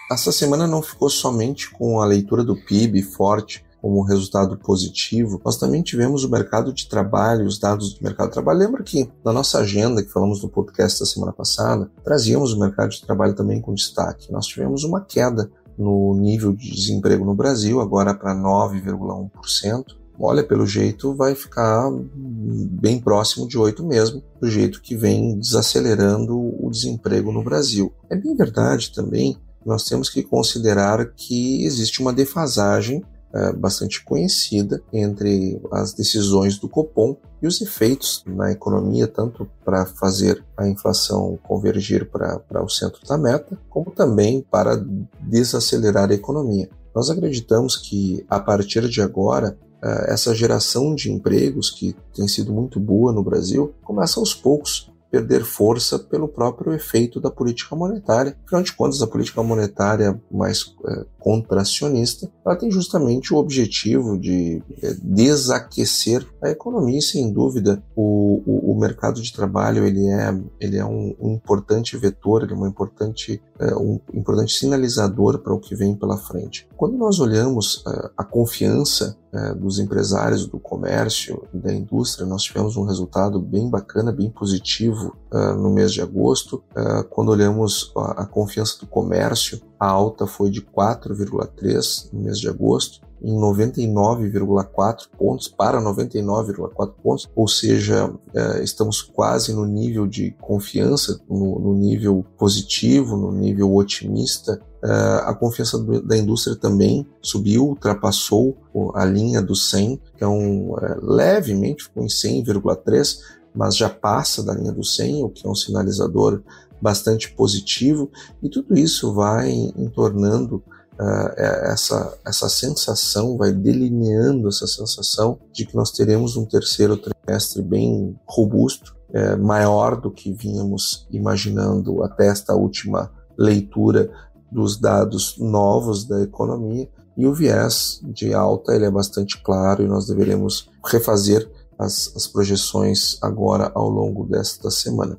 Essa 0.09 0.31
semana 0.31 0.65
não 0.65 0.81
ficou 0.81 1.09
somente 1.09 1.69
com 1.69 1.99
a 1.99 2.05
leitura 2.05 2.45
do 2.45 2.55
PIB 2.55 3.01
forte 3.01 3.65
como 3.81 4.03
resultado 4.03 4.57
positivo, 4.57 5.39
nós 5.43 5.57
também 5.57 5.81
tivemos 5.81 6.23
o 6.23 6.29
mercado 6.29 6.73
de 6.73 6.87
trabalho, 6.87 7.45
os 7.45 7.59
dados 7.59 7.93
do 7.93 8.03
mercado 8.03 8.27
de 8.27 8.33
trabalho. 8.33 8.59
Lembra 8.59 8.83
que 8.83 9.09
na 9.23 9.31
nossa 9.31 9.59
agenda, 9.59 10.03
que 10.03 10.11
falamos 10.11 10.41
no 10.41 10.49
podcast 10.49 10.99
da 10.99 11.05
semana 11.05 11.31
passada, 11.31 11.89
trazíamos 12.03 12.53
o 12.53 12.59
mercado 12.59 12.89
de 12.89 13.01
trabalho 13.01 13.35
também 13.35 13.61
com 13.61 13.73
destaque. 13.73 14.31
Nós 14.31 14.45
tivemos 14.45 14.83
uma 14.83 15.01
queda 15.01 15.49
no 15.77 16.15
nível 16.15 16.53
de 16.53 16.71
desemprego 16.71 17.23
no 17.23 17.35
Brasil, 17.35 17.79
agora 17.79 18.13
para 18.13 18.35
9,1%. 18.35 19.85
Olha, 20.19 20.43
pelo 20.43 20.65
jeito 20.65 21.13
vai 21.13 21.35
ficar 21.35 21.91
bem 22.15 22.99
próximo 22.99 23.47
de 23.47 23.57
8 23.57 23.85
mesmo, 23.85 24.23
do 24.41 24.49
jeito 24.49 24.81
que 24.81 24.97
vem 24.97 25.37
desacelerando 25.37 26.35
o 26.35 26.71
desemprego 26.71 27.31
no 27.31 27.43
Brasil. 27.43 27.93
É 28.09 28.15
bem 28.15 28.35
verdade 28.35 28.91
também, 28.91 29.37
nós 29.63 29.83
temos 29.83 30.09
que 30.09 30.23
considerar 30.23 31.13
que 31.13 31.65
existe 31.65 32.01
uma 32.01 32.13
defasagem 32.13 33.03
é, 33.33 33.53
bastante 33.53 34.03
conhecida 34.03 34.81
entre 34.91 35.61
as 35.71 35.93
decisões 35.93 36.57
do 36.57 36.69
Copom 36.69 37.15
e 37.41 37.47
os 37.47 37.61
efeitos 37.61 38.23
na 38.25 38.51
economia, 38.51 39.07
tanto 39.07 39.47
para 39.63 39.85
fazer 39.85 40.43
a 40.55 40.67
inflação 40.67 41.37
convergir 41.43 42.09
para 42.09 42.63
o 42.63 42.69
centro 42.69 43.05
da 43.05 43.17
meta, 43.17 43.57
como 43.69 43.91
também 43.91 44.45
para 44.49 44.81
desacelerar 45.21 46.09
a 46.09 46.15
economia. 46.15 46.69
Nós 46.95 47.09
acreditamos 47.09 47.75
que 47.75 48.25
a 48.29 48.39
partir 48.39 48.87
de 48.89 49.01
agora 49.01 49.57
é, 49.83 50.13
essa 50.13 50.33
geração 50.33 50.95
de 50.95 51.11
empregos 51.11 51.69
que 51.69 51.95
tem 52.15 52.27
sido 52.27 52.51
muito 52.51 52.79
boa 52.79 53.11
no 53.11 53.23
Brasil 53.23 53.73
começa 53.83 54.19
aos 54.19 54.33
poucos 54.33 54.89
perder 55.09 55.43
força 55.43 55.97
pelo 55.97 56.27
próprio 56.27 56.73
efeito 56.73 57.19
da 57.19 57.31
política 57.31 57.75
monetária. 57.75 58.37
Afinal 58.45 58.63
de 58.63 58.73
contas, 58.73 59.01
a 59.01 59.07
política 59.07 59.41
monetária 59.41 60.21
mais 60.31 60.75
é, 60.85 61.05
contracionista, 61.19 62.31
ela 62.45 62.55
tem 62.55 62.71
justamente 62.71 63.33
o 63.33 63.37
objetivo 63.37 64.17
de 64.17 64.61
é, 64.81 64.95
desaquecer 65.01 66.25
a 66.41 66.49
economia. 66.49 66.97
E, 66.97 67.01
sem 67.01 67.31
dúvida, 67.31 67.83
o, 67.95 68.41
o, 68.45 68.71
o, 68.71 68.79
mercado 68.79 69.21
de 69.21 69.33
trabalho 69.33 69.85
ele 69.85 70.07
é, 70.07 70.41
ele 70.59 70.77
é 70.77 70.85
um, 70.85 71.15
um 71.19 71.33
importante 71.33 71.97
vetor, 71.97 72.43
ele 72.43 72.53
é 72.53 72.55
um 72.55 72.67
importante, 72.67 73.41
é, 73.59 73.75
um 73.75 73.99
importante 74.13 74.53
sinalizador 74.53 75.39
para 75.39 75.53
o 75.53 75.59
que 75.59 75.75
vem 75.75 75.95
pela 75.95 76.17
frente. 76.17 76.67
Quando 76.75 76.97
nós 76.97 77.19
olhamos 77.19 77.83
é, 77.87 78.09
a 78.17 78.23
confiança 78.23 79.17
é, 79.33 79.53
dos 79.53 79.79
empresários 79.79 80.47
do 80.47 80.57
comércio 80.57 81.45
da 81.53 81.73
indústria, 81.73 82.25
nós 82.25 82.43
tivemos 82.43 82.77
um 82.77 82.85
resultado 82.85 83.39
bem 83.39 83.69
bacana, 83.69 84.11
bem 84.11 84.29
positivo 84.29 84.96
uh, 85.05 85.53
no 85.55 85.69
mês 85.69 85.93
de 85.93 86.01
agosto. 86.01 86.63
Uh, 86.75 87.03
quando 87.09 87.29
olhamos 87.29 87.91
a, 87.95 88.23
a, 88.23 88.25
confiança 88.25 88.79
do 88.79 88.87
comércio, 88.87 89.61
a 89.79 89.87
alta 89.87 90.25
foi 90.25 90.49
de 90.49 90.61
4,3 90.61 92.09
no 92.11 92.21
mês 92.21 92.39
de 92.39 92.49
agosto, 92.49 93.01
em 93.21 93.35
99,4 93.35 95.07
pontos 95.17 95.47
para 95.47 95.81
99,4 95.81 96.93
pontos, 97.01 97.29
ou 97.35 97.47
seja, 97.47 98.07
uh, 98.07 98.63
estamos 98.63 99.01
quase 99.01 99.53
no 99.53 99.65
nível 99.65 100.05
de 100.05 100.31
confiança, 100.41 101.19
no, 101.29 101.59
no 101.59 101.73
nível 101.73 102.25
positivo, 102.37 103.17
no 103.17 103.31
nível 103.31 103.75
otimista 103.75 104.59
Uh, 104.83 105.25
a 105.25 105.33
confiança 105.33 105.75
do, 105.79 106.01
da 106.03 106.15
indústria 106.15 106.55
também 106.55 107.05
subiu, 107.19 107.65
ultrapassou 107.65 108.55
a 108.93 109.03
linha 109.03 109.41
do 109.41 109.55
100, 109.55 109.99
então 110.15 110.69
uh, 110.69 110.77
levemente 111.01 111.85
ficou 111.85 112.03
em 112.03 112.07
100,3, 112.07 113.17
mas 113.57 113.75
já 113.75 113.89
passa 113.89 114.43
da 114.43 114.53
linha 114.53 114.71
do 114.71 114.83
100, 114.83 115.23
o 115.23 115.29
que 115.29 115.47
é 115.47 115.49
um 115.49 115.55
sinalizador 115.55 116.43
bastante 116.79 117.33
positivo, 117.33 118.11
e 118.41 118.47
tudo 118.47 118.77
isso 118.77 119.11
vai 119.11 119.51
entornando 119.75 120.57
uh, 120.57 121.33
essa, 121.71 122.15
essa 122.23 122.47
sensação, 122.47 123.35
vai 123.35 123.51
delineando 123.51 124.47
essa 124.47 124.67
sensação 124.67 125.39
de 125.51 125.65
que 125.65 125.75
nós 125.75 125.89
teremos 125.89 126.37
um 126.37 126.45
terceiro 126.45 126.97
trimestre 126.97 127.63
bem 127.63 128.15
robusto, 128.27 128.95
é, 129.11 129.35
maior 129.37 129.99
do 129.99 130.11
que 130.11 130.33
vínhamos 130.33 131.07
imaginando 131.09 132.03
até 132.03 132.27
esta 132.27 132.53
última 132.53 133.09
leitura 133.37 134.11
dos 134.51 134.77
dados 134.77 135.37
novos 135.39 136.05
da 136.05 136.21
economia. 136.21 136.89
E 137.15 137.25
o 137.25 137.33
viés 137.33 138.01
de 138.03 138.33
alta 138.33 138.75
ele 138.75 138.85
é 138.85 138.91
bastante 138.91 139.41
claro 139.41 139.81
e 139.81 139.87
nós 139.87 140.05
deveremos 140.05 140.69
refazer 140.85 141.49
as, 141.77 142.11
as 142.15 142.27
projeções 142.27 143.17
agora 143.21 143.71
ao 143.75 143.89
longo 143.89 144.25
desta 144.25 144.69
semana. 144.71 145.17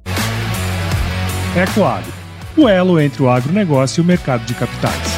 Ecoagro, 1.57 2.13
o 2.57 2.69
elo 2.69 3.01
entre 3.01 3.23
o 3.23 3.29
agronegócio 3.29 4.01
e 4.01 4.03
o 4.03 4.07
mercado 4.07 4.45
de 4.45 4.55
capitais. 4.55 5.09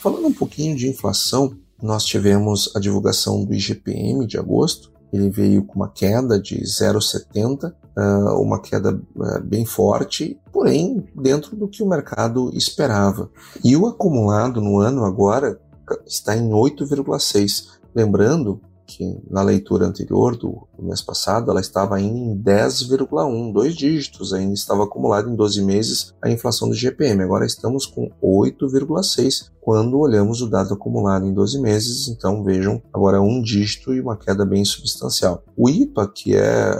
Falando 0.00 0.26
um 0.26 0.32
pouquinho 0.32 0.76
de 0.76 0.88
inflação, 0.88 1.54
nós 1.82 2.04
tivemos 2.04 2.70
a 2.74 2.80
divulgação 2.80 3.44
do 3.44 3.54
IGPM 3.54 4.26
de 4.26 4.38
agosto, 4.38 4.90
ele 5.12 5.28
veio 5.28 5.64
com 5.64 5.74
uma 5.74 5.88
queda 5.88 6.40
de 6.40 6.56
0,70, 6.62 7.72
ah, 7.96 8.34
uma 8.38 8.60
queda 8.60 9.00
ah, 9.20 9.40
bem 9.40 9.66
forte, 9.66 10.38
porém 10.52 11.04
dentro 11.14 11.56
do 11.56 11.68
que 11.68 11.82
o 11.82 11.88
mercado 11.88 12.50
esperava. 12.54 13.28
E 13.64 13.76
o 13.76 13.86
acumulado 13.86 14.60
no 14.60 14.78
ano 14.78 15.04
agora 15.04 15.60
está 16.06 16.36
em 16.36 16.50
8,6. 16.50 17.80
Lembrando 17.94 18.60
que 18.90 19.20
na 19.30 19.42
leitura 19.42 19.86
anterior 19.86 20.36
do, 20.36 20.66
do 20.76 20.84
mês 20.84 21.00
passado 21.00 21.50
ela 21.50 21.60
estava 21.60 22.00
em 22.00 22.36
10,1, 22.36 23.52
dois 23.52 23.74
dígitos, 23.76 24.32
ainda 24.32 24.54
estava 24.54 24.84
acumulado 24.84 25.30
em 25.30 25.36
12 25.36 25.62
meses 25.62 26.14
a 26.20 26.28
inflação 26.28 26.68
do 26.68 26.74
GPM. 26.74 27.22
Agora 27.22 27.46
estamos 27.46 27.86
com 27.86 28.10
8,6 28.22 29.50
quando 29.60 29.98
olhamos 29.98 30.40
o 30.40 30.48
dado 30.48 30.74
acumulado 30.74 31.26
em 31.26 31.34
12 31.34 31.60
meses, 31.60 32.08
então 32.08 32.42
vejam 32.42 32.82
agora 32.92 33.20
um 33.20 33.42
dígito 33.42 33.94
e 33.94 34.00
uma 34.00 34.16
queda 34.16 34.44
bem 34.44 34.64
substancial. 34.64 35.44
O 35.56 35.68
IPA, 35.68 36.08
que 36.08 36.34
é 36.34 36.70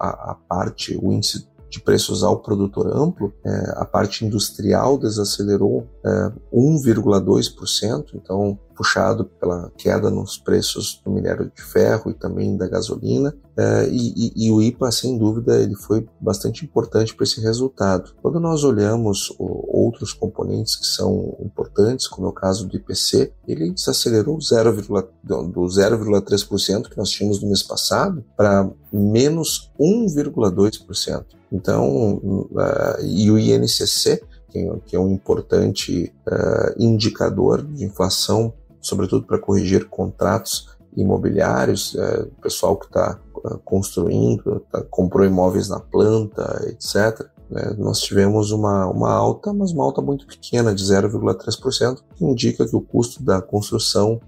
a, 0.00 0.30
a 0.30 0.36
parte, 0.48 0.96
o 1.02 1.12
índice 1.12 1.46
de 1.70 1.80
preços 1.80 2.24
ao 2.24 2.40
produtor 2.40 2.88
amplo, 2.94 3.32
é, 3.44 3.74
a 3.76 3.84
parte 3.84 4.24
industrial 4.24 4.98
desacelerou 4.98 5.86
é, 6.04 6.32
1,2%, 6.52 8.06
então 8.14 8.58
puxado 8.80 9.26
pela 9.38 9.70
queda 9.76 10.10
nos 10.10 10.38
preços 10.38 11.02
do 11.04 11.10
minério 11.10 11.52
de 11.54 11.62
ferro 11.62 12.10
e 12.10 12.14
também 12.14 12.56
da 12.56 12.66
gasolina. 12.66 13.36
É, 13.54 13.86
e, 13.90 14.14
e, 14.16 14.46
e, 14.46 14.50
o 14.50 14.62
IPA, 14.62 14.90
sem 14.90 15.18
dúvida, 15.18 15.60
ele 15.60 15.74
foi 15.74 16.08
bastante 16.18 16.64
importante 16.64 17.14
para 17.14 17.24
esse 17.24 17.42
resultado. 17.42 18.14
Quando 18.22 18.40
nós 18.40 18.64
olhamos 18.64 19.34
outros 19.38 20.14
componentes 20.14 20.76
que 20.76 20.86
são 20.86 21.36
importantes, 21.40 22.08
como 22.08 22.26
é 22.26 22.30
o 22.30 22.32
caso 22.32 22.66
do 22.66 22.74
IPC, 22.74 23.30
ele 23.46 23.70
desacelerou 23.70 24.40
0, 24.40 24.72
do 24.72 25.62
0,3% 25.66 26.88
que 26.88 26.96
nós 26.96 27.10
tínhamos 27.10 27.42
no 27.42 27.48
mês 27.48 27.62
passado 27.62 28.24
para 28.34 28.68
menos 28.90 29.70
1,2%. 29.78 31.39
Então, 31.52 32.14
uh, 32.16 33.04
e 33.04 33.30
o 33.30 33.38
INCC, 33.38 34.22
que 34.86 34.96
é 34.96 34.98
um 34.98 35.12
importante 35.12 36.12
uh, 36.26 36.74
indicador 36.82 37.62
de 37.62 37.84
inflação, 37.84 38.52
sobretudo 38.80 39.26
para 39.26 39.38
corrigir 39.38 39.88
contratos 39.88 40.68
imobiliários, 40.96 41.94
o 41.94 42.42
pessoal 42.42 42.76
que 42.76 42.86
está 42.86 43.16
construindo, 43.64 44.60
tá, 44.72 44.82
comprou 44.90 45.24
imóveis 45.24 45.68
na 45.68 45.78
planta, 45.78 46.66
etc. 46.68 47.28
Né? 47.48 47.76
Nós 47.78 48.00
tivemos 48.00 48.50
uma, 48.50 48.86
uma 48.86 49.12
alta, 49.12 49.52
mas 49.52 49.70
uma 49.70 49.84
alta 49.84 50.02
muito 50.02 50.26
pequena, 50.26 50.74
de 50.74 50.82
0,3%, 50.82 51.98
que 52.16 52.24
indica 52.24 52.66
que 52.66 52.74
o 52.74 52.80
custo 52.80 53.22
da 53.22 53.40
construção 53.40 54.20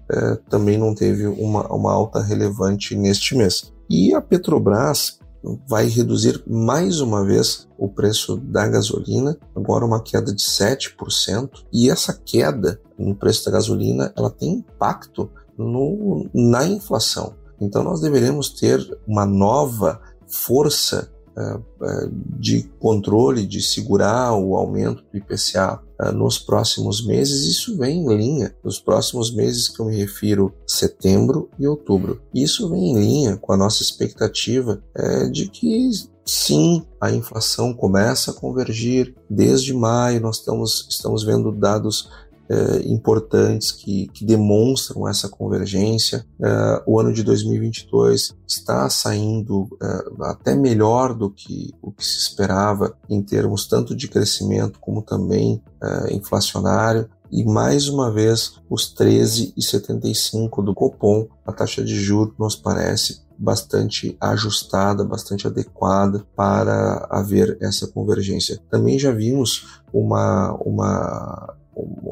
também 0.49 0.77
não 0.77 0.95
teve 0.95 1.27
uma, 1.27 1.67
uma 1.67 1.91
alta 1.91 2.21
relevante 2.21 2.95
neste 2.95 3.35
mês. 3.35 3.73
E 3.89 4.13
a 4.13 4.21
Petrobras, 4.21 5.19
vai 5.67 5.87
reduzir 5.87 6.41
mais 6.47 7.01
uma 7.01 7.23
vez 7.23 7.67
o 7.77 7.89
preço 7.89 8.37
da 8.37 8.67
gasolina, 8.67 9.37
agora 9.55 9.85
uma 9.85 10.01
queda 10.01 10.33
de 10.33 10.43
7%, 10.43 11.65
e 11.71 11.89
essa 11.89 12.13
queda 12.13 12.79
no 12.97 13.15
preço 13.15 13.45
da 13.45 13.51
gasolina, 13.51 14.13
ela 14.15 14.29
tem 14.29 14.53
impacto 14.53 15.29
no, 15.57 16.29
na 16.33 16.65
inflação. 16.65 17.35
Então 17.59 17.83
nós 17.83 18.01
deveremos 18.01 18.49
ter 18.49 18.79
uma 19.07 19.25
nova 19.25 20.01
força 20.27 21.12
de 22.39 22.63
controle, 22.79 23.45
de 23.45 23.61
segurar 23.61 24.33
o 24.33 24.55
aumento 24.55 25.03
do 25.11 25.17
IPCA 25.17 25.81
uh, 25.99 26.11
nos 26.11 26.37
próximos 26.37 27.05
meses. 27.05 27.43
Isso 27.43 27.77
vem 27.77 28.01
em 28.01 28.15
linha 28.15 28.55
nos 28.63 28.79
próximos 28.79 29.33
meses 29.33 29.67
que 29.67 29.79
eu 29.79 29.85
me 29.85 29.97
refiro 29.97 30.53
setembro 30.67 31.49
e 31.59 31.67
outubro. 31.67 32.21
Isso 32.33 32.69
vem 32.69 32.91
em 32.91 32.99
linha 32.99 33.37
com 33.37 33.53
a 33.53 33.57
nossa 33.57 33.81
expectativa 33.81 34.83
eh, 34.95 35.29
de 35.29 35.49
que 35.49 35.89
Sim, 36.25 36.85
a 37.01 37.11
inflação 37.11 37.73
começa 37.73 38.31
a 38.31 38.33
convergir. 38.33 39.13
Desde 39.29 39.73
maio, 39.73 40.21
nós 40.21 40.37
estamos, 40.37 40.87
estamos 40.89 41.23
vendo 41.23 41.51
dados 41.51 42.09
eh, 42.53 42.83
importantes 42.85 43.71
que, 43.71 44.07
que, 44.09 44.23
demonstram 44.23 45.07
essa 45.07 45.27
convergência. 45.27 46.23
Eh, 46.39 46.83
o 46.85 46.99
ano 46.99 47.11
de 47.11 47.23
2022 47.23 48.35
está 48.47 48.87
saindo 48.91 49.67
eh, 49.81 50.03
até 50.21 50.53
melhor 50.53 51.15
do 51.15 51.31
que 51.31 51.73
o 51.81 51.91
que 51.91 52.05
se 52.05 52.19
esperava 52.19 52.95
em 53.09 53.23
termos 53.23 53.65
tanto 53.65 53.95
de 53.95 54.07
crescimento 54.07 54.79
como 54.79 55.01
também 55.01 55.61
inflacionário. 56.11 57.09
E 57.31 57.43
mais 57.43 57.89
uma 57.89 58.11
vez, 58.11 58.53
os 58.69 58.93
13,75 58.95 60.63
do 60.63 60.73
Copom, 60.73 61.27
a 61.45 61.51
taxa 61.51 61.83
de 61.83 61.95
juros 61.95 62.35
nos 62.37 62.55
parece 62.55 63.23
bastante 63.37 64.15
ajustada, 64.21 65.03
bastante 65.03 65.47
adequada 65.47 66.23
para 66.35 67.07
haver 67.09 67.57
essa 67.59 67.87
convergência. 67.87 68.61
Também 68.69 68.97
já 68.99 69.11
vimos 69.11 69.81
uma, 69.91 70.53
uma 70.63 71.55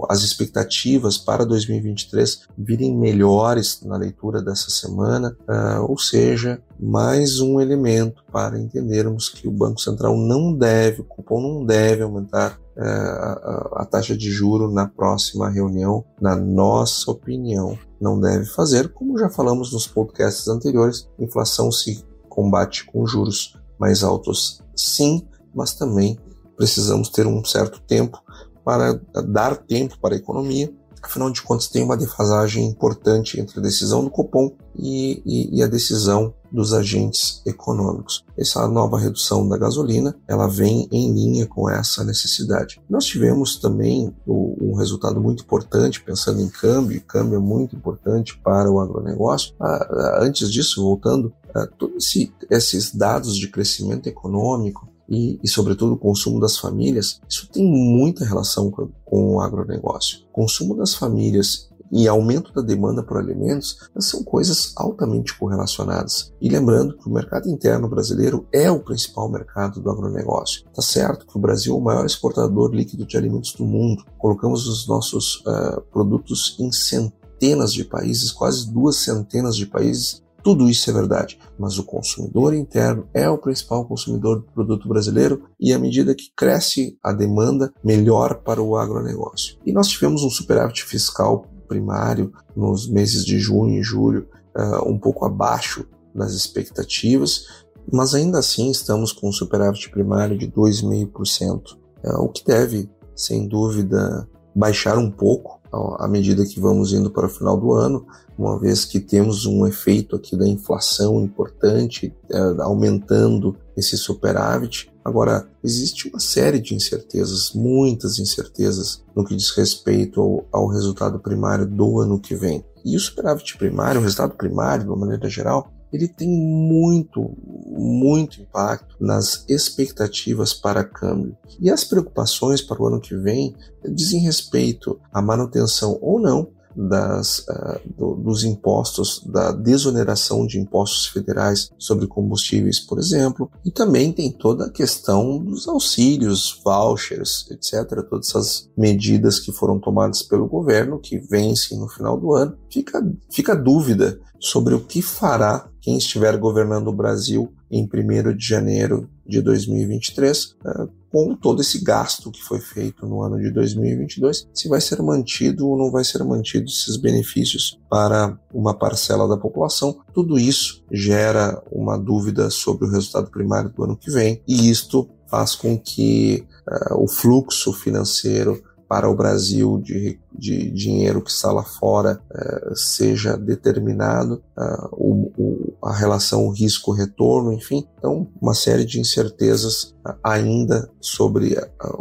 as 0.09 0.23
expectativas 0.23 1.17
para 1.17 1.45
2023 1.45 2.47
virem 2.57 2.97
melhores 2.97 3.81
na 3.83 3.95
leitura 3.95 4.41
dessa 4.41 4.69
semana, 4.69 5.35
uh, 5.41 5.89
ou 5.89 5.97
seja, 5.97 6.61
mais 6.79 7.39
um 7.39 7.61
elemento 7.61 8.23
para 8.31 8.59
entendermos 8.59 9.29
que 9.29 9.47
o 9.47 9.51
Banco 9.51 9.79
Central 9.79 10.17
não 10.17 10.53
deve, 10.53 11.01
o 11.01 11.05
cupom 11.05 11.41
não 11.41 11.65
deve 11.65 12.03
aumentar 12.03 12.59
uh, 12.75 12.81
a, 12.81 13.71
a 13.81 13.85
taxa 13.85 14.17
de 14.17 14.31
juro 14.31 14.71
na 14.71 14.87
próxima 14.87 15.49
reunião, 15.49 16.03
na 16.19 16.35
nossa 16.35 17.11
opinião, 17.11 17.77
não 17.99 18.19
deve 18.19 18.45
fazer, 18.45 18.89
como 18.89 19.17
já 19.17 19.29
falamos 19.29 19.71
nos 19.71 19.87
podcasts 19.87 20.47
anteriores, 20.47 21.07
inflação 21.19 21.71
se 21.71 22.03
combate 22.27 22.85
com 22.85 23.05
juros 23.05 23.57
mais 23.79 24.03
altos, 24.03 24.61
sim, 24.75 25.25
mas 25.53 25.73
também 25.73 26.17
precisamos 26.55 27.09
ter 27.09 27.25
um 27.25 27.43
certo 27.43 27.81
tempo 27.81 28.21
para 28.63 28.99
dar 29.25 29.57
tempo 29.57 29.97
para 29.99 30.15
a 30.15 30.17
economia. 30.17 30.71
Afinal 31.01 31.31
de 31.31 31.41
contas, 31.41 31.67
tem 31.67 31.83
uma 31.83 31.97
defasagem 31.97 32.67
importante 32.67 33.39
entre 33.39 33.59
a 33.59 33.63
decisão 33.63 34.03
do 34.03 34.11
Copom 34.11 34.51
e, 34.75 35.21
e, 35.25 35.57
e, 35.57 35.63
a 35.63 35.67
decisão 35.67 36.33
dos 36.51 36.73
agentes 36.73 37.41
econômicos. 37.45 38.23
Essa 38.37 38.67
nova 38.67 38.99
redução 38.99 39.47
da 39.47 39.57
gasolina, 39.57 40.15
ela 40.27 40.47
vem 40.47 40.87
em 40.91 41.11
linha 41.11 41.47
com 41.47 41.69
essa 41.69 42.03
necessidade. 42.03 42.79
Nós 42.89 43.05
tivemos 43.05 43.55
também 43.57 44.13
um 44.27 44.75
resultado 44.75 45.19
muito 45.19 45.43
importante, 45.43 46.03
pensando 46.03 46.39
em 46.39 46.49
câmbio, 46.49 47.01
câmbio 47.01 47.37
é 47.37 47.39
muito 47.39 47.75
importante 47.75 48.37
para 48.37 48.69
o 48.69 48.79
agronegócio. 48.79 49.55
Ah, 49.59 49.87
ah 49.89 50.19
antes 50.21 50.51
disso, 50.51 50.83
voltando, 50.83 51.33
ah, 51.55 51.67
todos 51.77 52.13
esses 52.49 52.93
dados 52.93 53.35
de 53.35 53.47
crescimento 53.47 54.07
econômico, 54.07 54.90
e, 55.11 55.37
e, 55.43 55.49
sobretudo, 55.49 55.95
o 55.95 55.97
consumo 55.97 56.39
das 56.39 56.57
famílias, 56.57 57.19
isso 57.27 57.49
tem 57.51 57.65
muita 57.65 58.23
relação 58.23 58.71
com, 58.71 58.87
com 59.03 59.35
o 59.35 59.41
agronegócio. 59.41 60.19
Consumo 60.31 60.73
das 60.73 60.95
famílias 60.95 61.69
e 61.91 62.07
aumento 62.07 62.53
da 62.53 62.61
demanda 62.61 63.03
por 63.03 63.17
alimentos 63.17 63.77
são 63.99 64.23
coisas 64.23 64.71
altamente 64.77 65.37
correlacionadas. 65.37 66.31
E 66.39 66.47
lembrando 66.47 66.97
que 66.97 67.09
o 67.09 67.11
mercado 67.11 67.49
interno 67.49 67.89
brasileiro 67.89 68.47
é 68.53 68.71
o 68.71 68.79
principal 68.79 69.29
mercado 69.29 69.81
do 69.81 69.91
agronegócio. 69.91 70.63
Tá 70.73 70.81
certo 70.81 71.27
que 71.27 71.37
o 71.37 71.41
Brasil 71.41 71.75
é 71.75 71.77
o 71.77 71.81
maior 71.81 72.05
exportador 72.05 72.73
líquido 72.73 73.05
de 73.05 73.17
alimentos 73.17 73.53
do 73.53 73.65
mundo. 73.65 74.05
Colocamos 74.17 74.65
os 74.65 74.87
nossos 74.87 75.43
uh, 75.45 75.81
produtos 75.91 76.55
em 76.57 76.71
centenas 76.71 77.73
de 77.73 77.83
países, 77.83 78.31
quase 78.31 78.71
duas 78.71 78.95
centenas 78.95 79.57
de 79.57 79.65
países, 79.65 80.23
tudo 80.43 80.69
isso 80.69 80.89
é 80.89 80.93
verdade, 80.93 81.39
mas 81.57 81.77
o 81.77 81.83
consumidor 81.83 82.53
interno 82.53 83.07
é 83.13 83.29
o 83.29 83.37
principal 83.37 83.85
consumidor 83.85 84.39
do 84.39 84.51
produto 84.51 84.87
brasileiro 84.87 85.43
e 85.59 85.73
à 85.73 85.79
medida 85.79 86.15
que 86.15 86.31
cresce 86.35 86.97
a 87.03 87.13
demanda, 87.13 87.71
melhor 87.83 88.41
para 88.41 88.61
o 88.61 88.75
agronegócio. 88.75 89.57
E 89.65 89.71
nós 89.71 89.87
tivemos 89.87 90.23
um 90.23 90.29
superávit 90.29 90.83
fiscal 90.83 91.45
primário 91.67 92.33
nos 92.55 92.89
meses 92.89 93.23
de 93.23 93.39
junho 93.39 93.79
e 93.79 93.83
julho, 93.83 94.27
uh, 94.57 94.89
um 94.89 94.97
pouco 94.97 95.25
abaixo 95.25 95.87
das 96.13 96.33
expectativas, 96.33 97.45
mas 97.91 98.13
ainda 98.13 98.39
assim 98.39 98.69
estamos 98.69 99.11
com 99.13 99.29
um 99.29 99.31
superávit 99.31 99.89
primário 99.89 100.37
de 100.37 100.47
2,5%, 100.47 101.77
uh, 102.03 102.21
o 102.21 102.29
que 102.29 102.43
deve, 102.43 102.89
sem 103.15 103.47
dúvida, 103.47 104.27
baixar 104.55 104.97
um 104.97 105.09
pouco 105.09 105.60
à 105.71 106.07
medida 106.07 106.45
que 106.45 106.59
vamos 106.59 106.93
indo 106.93 107.09
para 107.09 107.25
o 107.25 107.29
final 107.29 107.57
do 107.57 107.73
ano, 107.73 108.05
uma 108.37 108.59
vez 108.59 108.85
que 108.85 108.99
temos 108.99 109.45
um 109.45 109.65
efeito 109.65 110.15
aqui 110.15 110.35
da 110.35 110.47
inflação 110.47 111.21
importante, 111.21 112.13
é, 112.29 112.37
aumentando 112.61 113.55
esse 113.75 113.97
superávit. 113.97 114.91
Agora, 115.03 115.47
existe 115.63 116.09
uma 116.09 116.19
série 116.19 116.59
de 116.59 116.75
incertezas, 116.75 117.53
muitas 117.53 118.19
incertezas, 118.19 119.03
no 119.15 119.23
que 119.23 119.35
diz 119.35 119.51
respeito 119.51 120.21
ao, 120.21 120.45
ao 120.51 120.67
resultado 120.67 121.19
primário 121.19 121.65
do 121.65 121.99
ano 121.99 122.19
que 122.19 122.35
vem. 122.35 122.63
E 122.83 122.95
o 122.95 122.99
superávit 122.99 123.57
primário, 123.57 124.01
o 124.01 124.03
resultado 124.03 124.35
primário, 124.35 124.83
de 124.83 124.89
uma 124.89 124.97
maneira 124.97 125.29
geral, 125.29 125.71
ele 125.93 126.07
tem 126.07 126.29
muito, 126.29 127.35
muito 127.81 128.41
impacto 128.41 128.95
nas 128.99 129.43
expectativas 129.49 130.53
para 130.53 130.83
câmbio. 130.83 131.35
E 131.59 131.69
as 131.69 131.83
preocupações 131.83 132.61
para 132.61 132.81
o 132.81 132.87
ano 132.87 133.01
que 133.01 133.15
vem 133.15 133.55
dizem 133.83 134.19
respeito 134.21 134.99
à 135.11 135.21
manutenção 135.21 135.97
ou 136.01 136.19
não 136.19 136.47
das, 136.75 137.39
uh, 137.39 137.79
do, 137.97 138.15
dos 138.15 138.43
impostos, 138.43 139.21
da 139.25 139.51
desoneração 139.51 140.45
de 140.45 140.59
impostos 140.59 141.07
federais 141.07 141.69
sobre 141.77 142.07
combustíveis, 142.07 142.79
por 142.79 142.99
exemplo, 142.99 143.51
e 143.65 143.71
também 143.71 144.11
tem 144.11 144.31
toda 144.31 144.65
a 144.65 144.71
questão 144.71 145.37
dos 145.37 145.67
auxílios, 145.67 146.61
vouchers, 146.63 147.45
etc., 147.51 148.07
todas 148.09 148.29
essas 148.29 148.69
medidas 148.77 149.39
que 149.39 149.51
foram 149.51 149.79
tomadas 149.79 150.21
pelo 150.21 150.47
governo, 150.47 150.99
que 150.99 151.17
vencem 151.17 151.77
no 151.77 151.89
final 151.89 152.17
do 152.17 152.33
ano. 152.33 152.57
Fica, 152.69 153.05
fica 153.29 153.55
dúvida 153.55 154.19
sobre 154.39 154.73
o 154.73 154.79
que 154.79 155.01
fará 155.01 155.70
quem 155.81 155.97
estiver 155.97 156.37
governando 156.37 156.87
o 156.87 156.93
Brasil 156.93 157.51
em 157.69 157.83
1 157.83 158.37
de 158.37 158.47
janeiro 158.47 159.09
de 159.25 159.41
2023, 159.41 160.55
uh, 160.65 160.89
com 161.11 161.35
todo 161.35 161.61
esse 161.61 161.83
gasto 161.83 162.31
que 162.31 162.41
foi 162.41 162.59
feito 162.59 163.05
no 163.05 163.21
ano 163.21 163.37
de 163.37 163.51
2022, 163.51 164.47
se 164.53 164.69
vai 164.69 164.79
ser 164.79 165.01
mantido 165.01 165.67
ou 165.67 165.77
não 165.77 165.91
vai 165.91 166.03
ser 166.03 166.23
mantido 166.23 166.65
esses 166.65 166.95
benefícios 166.95 167.79
para 167.89 168.39
uma 168.53 168.73
parcela 168.73 169.27
da 169.27 169.35
população. 169.35 169.99
Tudo 170.13 170.39
isso 170.39 170.83
gera 170.91 171.61
uma 171.71 171.97
dúvida 171.97 172.49
sobre 172.49 172.85
o 172.85 172.91
resultado 172.91 173.29
primário 173.29 173.69
do 173.69 173.83
ano 173.83 173.97
que 173.97 174.11
vem, 174.11 174.41
e 174.47 174.69
isto 174.69 175.09
faz 175.27 175.55
com 175.55 175.79
que 175.79 176.45
uh, 176.67 177.01
o 177.01 177.07
fluxo 177.07 177.73
financeiro 177.73 178.61
para 178.91 179.09
o 179.09 179.15
Brasil 179.15 179.79
de, 179.81 180.19
de 180.37 180.69
dinheiro 180.69 181.21
que 181.21 181.31
está 181.31 181.49
lá 181.49 181.63
fora 181.63 182.21
uh, 182.29 182.75
seja 182.75 183.37
determinado, 183.37 184.43
uh, 184.57 184.89
o, 184.91 185.31
o, 185.37 185.73
a 185.81 185.95
relação 185.95 186.49
risco-retorno, 186.49 187.53
enfim. 187.53 187.87
Então, 187.97 188.27
uma 188.41 188.53
série 188.53 188.83
de 188.83 188.99
incertezas 188.99 189.95
uh, 190.05 190.13
ainda 190.21 190.91
sobre 190.99 191.55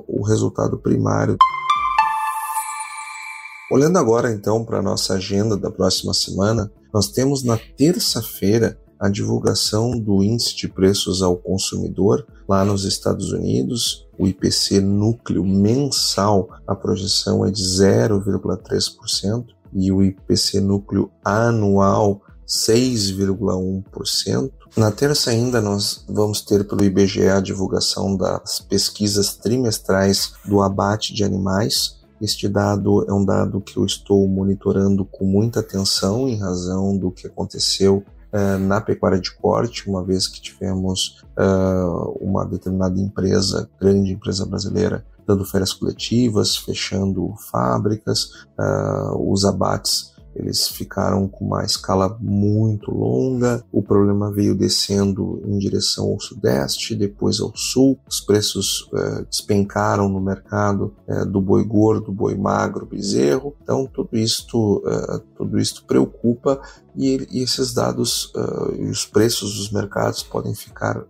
o 0.09 0.27
resultado 0.27 0.79
primário. 0.79 1.37
Olhando 3.71 3.97
agora 3.97 4.33
então 4.33 4.65
para 4.65 4.81
a 4.81 4.83
nossa 4.83 5.15
agenda 5.15 5.57
da 5.57 5.71
próxima 5.71 6.13
semana, 6.13 6.73
nós 6.93 7.07
temos 7.07 7.45
na 7.45 7.57
terça-feira 7.57 8.77
a 9.01 9.09
divulgação 9.09 9.99
do 9.99 10.23
índice 10.23 10.55
de 10.55 10.69
preços 10.69 11.23
ao 11.23 11.35
consumidor 11.35 12.27
lá 12.47 12.63
nos 12.67 12.85
Estados 12.85 13.33
Unidos, 13.33 14.07
o 14.19 14.27
IPC 14.27 14.79
núcleo 14.81 15.43
mensal, 15.43 16.51
a 16.67 16.75
projeção 16.75 17.47
é 17.47 17.51
de 17.51 17.63
0,3% 17.63 19.47
e 19.73 19.91
o 19.91 20.03
IPC 20.03 20.61
núcleo 20.61 21.11
anual 21.25 22.21
6,1%. 22.47 24.51
Na 24.77 24.91
terça 24.91 25.31
ainda 25.31 25.63
nós 25.63 26.05
vamos 26.07 26.43
ter 26.43 26.67
pelo 26.67 26.85
IBGE 26.85 27.29
a 27.29 27.41
divulgação 27.41 28.15
das 28.15 28.61
pesquisas 28.61 29.35
trimestrais 29.35 30.35
do 30.45 30.61
abate 30.61 31.15
de 31.15 31.25
animais. 31.25 31.99
Este 32.21 32.47
dado 32.49 33.09
é 33.09 33.15
um 33.15 33.25
dado 33.25 33.63
que 33.63 33.79
eu 33.79 33.87
estou 33.87 34.29
monitorando 34.29 35.07
com 35.07 35.25
muita 35.25 35.61
atenção 35.61 36.29
em 36.29 36.39
razão 36.39 36.99
do 36.99 37.11
que 37.11 37.27
aconteceu 37.27 38.05
uh, 38.33 38.59
na 38.59 38.81
pecuária 38.81 39.21
de 39.21 39.31
corte, 39.33 39.89
uma 39.89 40.03
vez 40.03 40.27
que 40.27 40.41
tivemos 40.41 41.25
uh, 41.39 42.19
uma 42.21 42.45
determinada 42.45 43.01
empresa, 43.01 43.69
grande 43.81 44.13
empresa 44.13 44.47
brasileira, 44.47 45.05
dando 45.27 45.45
férias 45.45 45.73
coletivas, 45.73 46.57
fechando 46.57 47.35
fábricas, 47.51 48.47
uh, 48.59 49.33
os 49.33 49.45
abates 49.45 50.13
eles 50.41 50.69
ficaram 50.69 51.29
com 51.29 51.45
uma 51.45 51.65
escala 51.65 52.17
muito 52.21 52.91
longa, 52.91 53.63
o 53.71 53.83
problema 53.83 54.33
veio 54.33 54.55
descendo 54.55 55.43
em 55.45 55.59
direção 55.59 56.07
ao 56.07 56.21
sudeste, 56.21 56.95
depois 56.95 57.41
ao 57.41 57.55
sul, 57.55 57.99
os 58.09 58.21
preços 58.21 58.89
eh, 58.95 59.25
despencaram 59.29 60.09
no 60.09 60.21
mercado 60.21 60.95
eh, 61.07 61.25
do 61.25 61.41
boi 61.41 61.65
gordo, 61.65 62.11
boi 62.11 62.35
magro, 62.35 62.87
bezerro, 62.87 63.55
então 63.63 63.87
tudo 63.87 64.17
isto, 64.17 64.83
eh, 64.87 65.21
tudo 65.37 65.59
isto 65.59 65.85
preocupa 65.85 66.61
e, 66.97 67.27
e 67.31 67.43
esses 67.43 67.73
dados 67.73 68.33
e 68.77 68.85
os 68.87 69.07
preços 69.07 69.57
dos 69.57 69.71
mercados 69.71 70.23
podem 70.23 70.55
ficar 70.55 71.05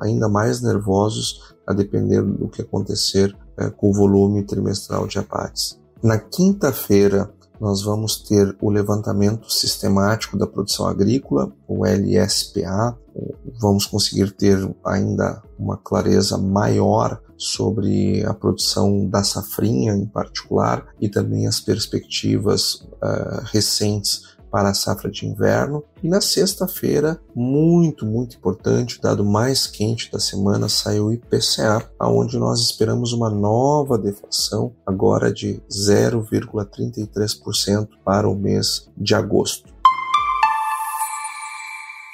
ainda 0.00 0.28
mais 0.28 0.60
nervosos 0.60 1.54
a 1.66 1.72
depender 1.72 2.22
do 2.22 2.48
que 2.48 2.62
acontecer 2.62 3.34
com 3.76 3.90
o 3.90 3.94
volume 3.94 4.44
trimestral 4.44 5.06
de 5.06 5.18
abates. 5.18 5.80
Na 6.02 6.18
quinta-feira, 6.18 7.32
nós 7.62 7.80
vamos 7.80 8.16
ter 8.16 8.56
o 8.60 8.68
levantamento 8.68 9.48
sistemático 9.48 10.36
da 10.36 10.48
produção 10.48 10.84
agrícola, 10.88 11.52
o 11.68 11.86
LSPA. 11.86 12.98
Vamos 13.60 13.86
conseguir 13.86 14.32
ter 14.32 14.58
ainda 14.84 15.40
uma 15.56 15.76
clareza 15.76 16.36
maior 16.36 17.22
sobre 17.36 18.24
a 18.24 18.34
produção 18.34 19.08
da 19.08 19.22
safrinha 19.22 19.94
em 19.94 20.06
particular 20.06 20.84
e 21.00 21.08
também 21.08 21.46
as 21.46 21.60
perspectivas 21.60 22.84
uh, 23.00 23.44
recentes 23.52 24.31
para 24.52 24.68
a 24.68 24.74
safra 24.74 25.10
de 25.10 25.26
inverno. 25.26 25.82
E 26.02 26.08
na 26.08 26.20
sexta-feira, 26.20 27.18
muito, 27.34 28.04
muito 28.04 28.36
importante, 28.36 28.98
o 28.98 29.00
dado 29.00 29.24
mais 29.24 29.66
quente 29.66 30.12
da 30.12 30.20
semana, 30.20 30.68
saiu 30.68 31.06
o 31.06 31.12
IPCA, 31.12 31.90
aonde 31.98 32.38
nós 32.38 32.60
esperamos 32.60 33.14
uma 33.14 33.30
nova 33.30 33.96
deflação, 33.96 34.74
agora 34.86 35.32
de 35.32 35.62
0,33% 35.70 37.88
para 38.04 38.28
o 38.28 38.34
mês 38.34 38.90
de 38.94 39.14
agosto. 39.14 39.72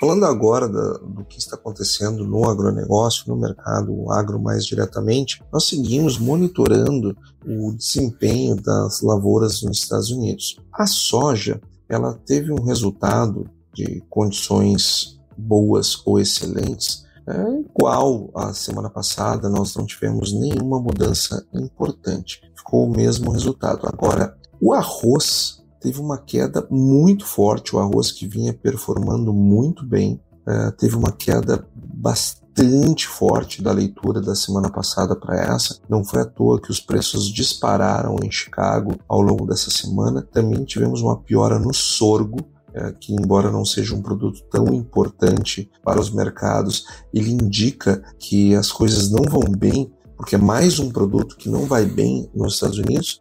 Falando 0.00 0.26
agora 0.26 0.68
da, 0.68 0.92
do 0.98 1.24
que 1.24 1.40
está 1.40 1.56
acontecendo 1.56 2.24
no 2.24 2.48
agronegócio, 2.48 3.24
no 3.26 3.36
mercado 3.36 4.12
agro 4.12 4.38
mais 4.38 4.64
diretamente, 4.64 5.42
nós 5.52 5.66
seguimos 5.66 6.18
monitorando 6.18 7.16
o 7.44 7.72
desempenho 7.72 8.54
das 8.54 9.02
lavouras 9.02 9.60
nos 9.62 9.78
Estados 9.78 10.12
Unidos. 10.12 10.56
A 10.72 10.86
soja 10.86 11.60
ela 11.88 12.14
teve 12.26 12.52
um 12.52 12.62
resultado 12.62 13.48
de 13.72 14.02
condições 14.08 15.18
boas 15.36 16.02
ou 16.04 16.18
excelentes, 16.18 17.06
é 17.26 17.60
igual 17.60 18.30
à 18.34 18.54
semana 18.54 18.88
passada, 18.88 19.50
nós 19.50 19.76
não 19.76 19.84
tivemos 19.84 20.32
nenhuma 20.32 20.80
mudança 20.80 21.46
importante, 21.52 22.40
ficou 22.56 22.86
o 22.86 22.90
mesmo 22.90 23.30
resultado. 23.30 23.86
Agora, 23.86 24.34
o 24.60 24.72
arroz 24.72 25.62
teve 25.78 26.00
uma 26.00 26.16
queda 26.16 26.66
muito 26.70 27.26
forte, 27.26 27.76
o 27.76 27.78
arroz 27.78 28.10
que 28.10 28.26
vinha 28.26 28.54
performando 28.54 29.32
muito 29.32 29.86
bem, 29.86 30.20
é, 30.46 30.70
teve 30.70 30.96
uma 30.96 31.12
queda 31.12 31.68
bastante 31.74 32.47
bastante 32.58 33.06
forte 33.06 33.62
da 33.62 33.72
leitura 33.72 34.20
da 34.20 34.34
semana 34.34 34.70
passada 34.70 35.14
para 35.14 35.36
essa. 35.36 35.78
Não 35.88 36.04
foi 36.04 36.22
à 36.22 36.24
toa 36.24 36.60
que 36.60 36.70
os 36.70 36.80
preços 36.80 37.32
dispararam 37.32 38.16
em 38.22 38.30
Chicago 38.30 38.96
ao 39.08 39.20
longo 39.20 39.46
dessa 39.46 39.70
semana. 39.70 40.22
Também 40.22 40.64
tivemos 40.64 41.00
uma 41.00 41.16
piora 41.16 41.58
no 41.58 41.72
sorgo, 41.72 42.38
é, 42.74 42.92
que 42.92 43.12
embora 43.12 43.50
não 43.50 43.64
seja 43.64 43.94
um 43.94 44.02
produto 44.02 44.42
tão 44.50 44.66
importante 44.74 45.70
para 45.84 46.00
os 46.00 46.10
mercados, 46.10 46.84
ele 47.14 47.30
indica 47.30 48.02
que 48.18 48.54
as 48.54 48.70
coisas 48.70 49.10
não 49.10 49.22
vão 49.22 49.42
bem, 49.56 49.90
porque 50.16 50.34
é 50.34 50.38
mais 50.38 50.78
um 50.78 50.90
produto 50.90 51.36
que 51.36 51.48
não 51.48 51.64
vai 51.64 51.86
bem 51.86 52.28
nos 52.34 52.54
Estados 52.54 52.78
Unidos. 52.78 53.20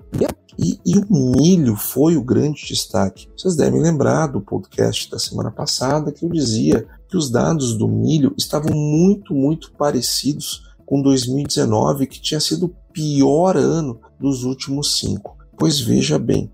E, 0.60 0.80
e, 0.84 0.98
o 0.98 1.06
milho 1.40 1.76
foi 1.76 2.18
o 2.18 2.24
grande 2.24 2.66
destaque. 2.66 3.30
Vocês 3.38 3.56
devem 3.56 3.80
lembrar 3.80 4.26
do 4.26 4.42
podcast 4.42 5.10
da 5.12 5.20
semana 5.20 5.52
passada 5.52 6.12
que 6.12 6.26
eu 6.26 6.30
dizia 6.30 6.88
que 7.08 7.18
os 7.18 7.30
dados 7.30 7.76
do 7.76 7.88
milho 7.88 8.34
estavam 8.38 8.76
muito, 8.76 9.34
muito 9.34 9.72
parecidos 9.72 10.68
com 10.86 11.02
2019, 11.02 12.08
que 12.08 12.22
tinha 12.22 12.40
sido 12.40 12.68
o 12.68 12.76
pior 12.94 13.58
ano 13.58 14.00
dos 14.20 14.44
últimos 14.44 14.98
cinco. 14.98 15.38
Pois 15.58 15.80
veja 15.80 16.18
bem, 16.18 16.52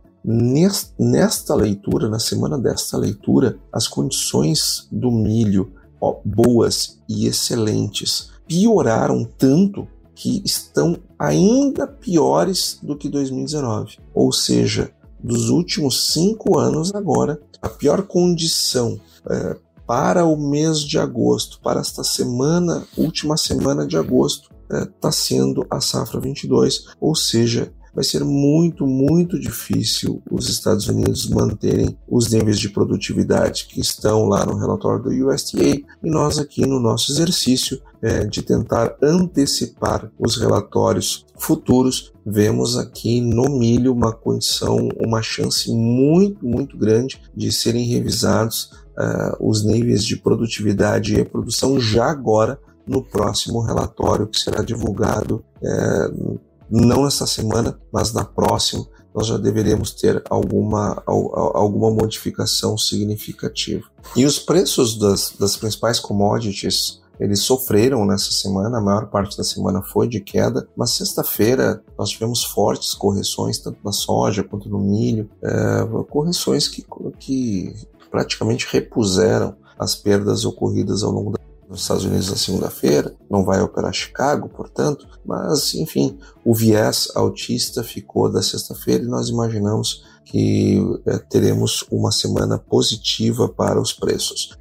nesta 0.97 1.53
leitura, 1.53 2.07
na 2.07 2.19
semana 2.19 2.57
desta 2.57 2.97
leitura, 2.97 3.59
as 3.71 3.87
condições 3.87 4.87
do 4.91 5.11
milho 5.11 5.73
ó, 5.99 6.17
boas 6.23 6.99
e 7.07 7.27
excelentes 7.27 8.31
pioraram 8.47 9.23
tanto 9.37 9.87
que 10.15 10.41
estão 10.45 10.97
ainda 11.17 11.87
piores 11.87 12.79
do 12.81 12.95
que 12.95 13.09
2019. 13.09 13.97
Ou 14.13 14.31
seja, 14.31 14.91
dos 15.21 15.49
últimos 15.49 16.11
cinco 16.11 16.57
anos 16.59 16.93
agora, 16.93 17.39
a 17.61 17.69
pior 17.69 18.03
condição 18.03 18.99
é, 19.29 19.57
para 19.85 20.25
o 20.25 20.37
mês 20.37 20.79
de 20.79 20.97
agosto, 20.97 21.59
para 21.61 21.79
esta 21.79 22.03
semana, 22.03 22.83
última 22.97 23.37
semana 23.37 23.85
de 23.85 23.97
agosto, 23.97 24.49
está 24.63 24.77
é, 24.77 24.85
tá 24.85 25.11
sendo 25.11 25.65
a 25.69 25.81
safra 25.81 26.19
22, 26.19 26.85
ou 26.99 27.15
seja, 27.15 27.71
vai 27.93 28.03
ser 28.03 28.23
muito, 28.23 28.87
muito 28.87 29.39
difícil 29.39 30.21
os 30.31 30.49
Estados 30.49 30.87
Unidos 30.87 31.29
manterem 31.29 31.97
os 32.07 32.31
níveis 32.31 32.59
de 32.59 32.69
produtividade 32.69 33.67
que 33.67 33.79
estão 33.79 34.25
lá 34.25 34.45
no 34.45 34.57
relatório 34.57 35.03
do 35.03 35.29
USDA 35.29 35.63
e 35.63 36.09
nós 36.09 36.39
aqui 36.39 36.65
no 36.65 36.79
nosso 36.79 37.11
exercício 37.11 37.79
é, 38.01 38.25
de 38.25 38.41
tentar 38.41 38.97
antecipar 39.01 40.11
os 40.19 40.37
relatórios 40.37 41.25
futuros, 41.37 42.11
vemos 42.25 42.77
aqui 42.77 43.21
no 43.21 43.45
milho 43.57 43.93
uma 43.93 44.11
condição, 44.11 44.89
uma 45.05 45.21
chance 45.21 45.71
muito, 45.71 46.45
muito 46.45 46.77
grande 46.77 47.21
de 47.35 47.51
serem 47.51 47.85
revisados 47.85 48.82
uh, 48.97 49.35
os 49.39 49.63
níveis 49.63 50.03
de 50.03 50.17
produtividade 50.17 51.15
e 51.15 51.25
produção 51.25 51.79
já 51.79 52.05
agora 52.05 52.59
no 52.85 53.03
próximo 53.03 53.61
relatório 53.61 54.27
que 54.27 54.39
será 54.39 54.61
divulgado 54.61 55.43
uh, 55.61 56.39
não 56.69 57.03
nessa 57.03 57.27
semana, 57.27 57.79
mas 57.91 58.13
na 58.13 58.25
próxima, 58.25 58.87
nós 59.13 59.27
já 59.27 59.37
deveremos 59.37 59.91
ter 59.91 60.23
alguma, 60.27 61.03
alguma 61.05 61.91
modificação 61.91 62.77
significativa. 62.77 63.83
E 64.15 64.25
os 64.25 64.39
preços 64.39 64.97
das, 64.97 65.35
das 65.39 65.55
principais 65.55 65.99
commodities 65.99 67.03
eles 67.19 67.41
sofreram 67.41 68.05
nessa 68.05 68.31
semana, 68.31 68.79
a 68.79 68.81
maior 68.81 69.07
parte 69.07 69.37
da 69.37 69.43
semana 69.43 69.81
foi 69.81 70.07
de 70.07 70.19
queda, 70.19 70.67
mas 70.75 70.91
sexta-feira 70.91 71.81
nós 71.97 72.09
tivemos 72.09 72.43
fortes 72.43 72.93
correções, 72.93 73.59
tanto 73.59 73.77
na 73.83 73.91
soja 73.91 74.43
quanto 74.43 74.67
no 74.67 74.79
milho, 74.79 75.29
é, 75.41 76.03
correções 76.09 76.67
que, 76.67 76.83
que 77.19 77.73
praticamente 78.13 78.67
repuseram 78.69 79.57
as 79.77 79.95
perdas 79.95 80.45
ocorridas 80.45 81.01
ao 81.01 81.11
longo 81.11 81.31
da 81.31 81.39
nos 81.67 81.81
Estados 81.81 82.05
Unidos 82.05 82.29
na 82.29 82.35
segunda-feira, 82.35 83.15
não 83.27 83.43
vai 83.43 83.59
operar 83.59 83.91
Chicago, 83.91 84.47
portanto, 84.47 85.07
mas 85.25 85.73
enfim, 85.73 86.19
o 86.45 86.53
viés 86.53 87.07
autista 87.15 87.83
ficou 87.83 88.31
da 88.31 88.43
sexta-feira 88.43 89.03
e 89.03 89.07
nós 89.07 89.29
imaginamos 89.29 90.05
que 90.23 90.77
é, 91.07 91.17
teremos 91.17 91.83
uma 91.89 92.11
semana 92.11 92.59
positiva 92.59 93.49
para 93.49 93.81
os 93.81 93.91
preços. 93.91 94.55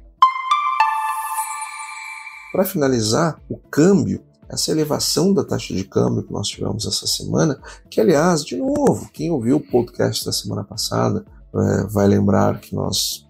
Para 2.51 2.65
finalizar, 2.65 3.39
o 3.47 3.57
câmbio, 3.57 4.23
essa 4.49 4.71
elevação 4.71 5.31
da 5.31 5.43
taxa 5.43 5.75
de 5.75 5.83
câmbio 5.83 6.23
que 6.23 6.33
nós 6.33 6.47
tivemos 6.47 6.87
essa 6.87 7.05
semana, 7.05 7.61
que 7.91 8.01
aliás, 8.01 8.43
de 8.43 8.55
novo, 8.55 9.07
quem 9.13 9.29
ouviu 9.29 9.57
o 9.57 9.71
podcast 9.71 10.25
da 10.25 10.31
semana 10.31 10.63
passada 10.63 11.23
é, 11.55 11.83
vai 11.83 12.07
lembrar 12.07 12.59
que 12.59 12.73
nós 12.73 13.23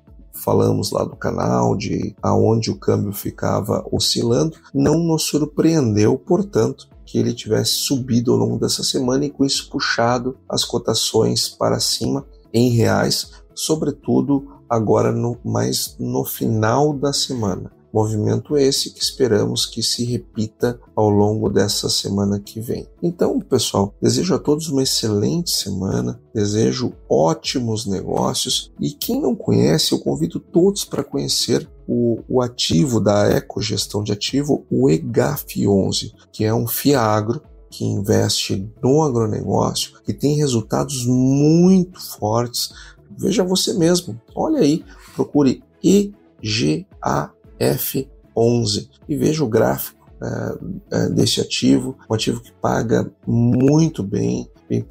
falamos 0.44 0.92
lá 0.92 1.04
do 1.04 1.16
canal, 1.16 1.76
de 1.76 2.16
aonde 2.22 2.70
o 2.70 2.78
câmbio 2.78 3.14
ficava 3.14 3.86
oscilando, 3.92 4.58
não 4.74 5.00
nos 5.00 5.24
surpreendeu, 5.24 6.18
portanto, 6.18 6.88
que 7.06 7.18
ele 7.18 7.34
tivesse 7.34 7.72
subido 7.72 8.32
ao 8.32 8.38
longo 8.38 8.60
dessa 8.60 8.84
semana 8.84 9.26
e 9.26 9.30
com 9.30 9.46
isso 9.46 9.70
puxado 9.70 10.38
as 10.50 10.66
cotações 10.66 11.48
para 11.48 11.80
cima 11.80 12.26
em 12.54 12.70
reais, 12.70 13.32
sobretudo 13.56 14.48
agora 14.70 15.12
no 15.12 15.38
mais 15.44 15.96
no 16.00 16.26
final 16.26 16.94
da 16.94 17.14
semana. 17.14 17.72
Movimento 17.94 18.58
esse 18.58 18.92
que 18.92 19.04
esperamos 19.04 19.68
que 19.68 19.84
se 19.84 20.04
repita 20.04 20.80
ao 20.96 21.12
longo 21.12 21.48
dessa 21.48 21.88
semana 21.88 22.40
que 22.40 22.60
vem. 22.60 22.88
Então, 23.04 23.40
pessoal, 23.40 23.94
desejo 24.02 24.34
a 24.34 24.40
todos 24.40 24.68
uma 24.68 24.82
excelente 24.82 25.52
semana, 25.52 26.20
desejo 26.34 26.94
ótimos 27.08 27.86
negócios 27.86 28.72
e 28.82 28.90
quem 28.90 29.22
não 29.22 29.36
conhece, 29.36 29.92
eu 29.92 30.00
convido 30.00 30.40
todos 30.40 30.84
para 30.84 31.04
conhecer 31.04 31.70
o, 31.88 32.20
o, 32.28 32.42
ativo 32.42 33.00
da 33.00 33.30
Ecogestão 33.30 34.02
de 34.02 34.12
Ativo, 34.12 34.66
o 34.72 34.88
EGAF11, 34.88 36.14
que 36.32 36.46
é 36.46 36.54
um 36.54 36.66
FIAGRO 36.66 37.42
que 37.70 37.86
investe 37.86 38.68
no 38.82 39.04
agronegócio, 39.04 40.02
que 40.04 40.14
tem 40.14 40.36
resultados 40.36 41.06
muito 41.06 42.00
fortes. 42.18 42.72
Veja 43.18 43.44
você 43.44 43.74
mesmo, 43.74 44.20
olha 44.36 44.62
aí, 44.62 44.84
procure 45.16 45.64
EGA 45.84 47.32
F11 47.71 48.89
e 49.08 49.15
veja 49.15 49.43
o 49.43 49.49
gráfico 49.49 50.04
é, 50.21 50.58
é, 50.91 51.10
desse 51.10 51.41
ativo, 51.41 51.97
um 52.10 52.13
ativo 52.13 52.41
que 52.41 52.52
paga 52.54 53.12
muito 53.28 54.02
bem. 54.02 54.49
vem, 54.69 54.86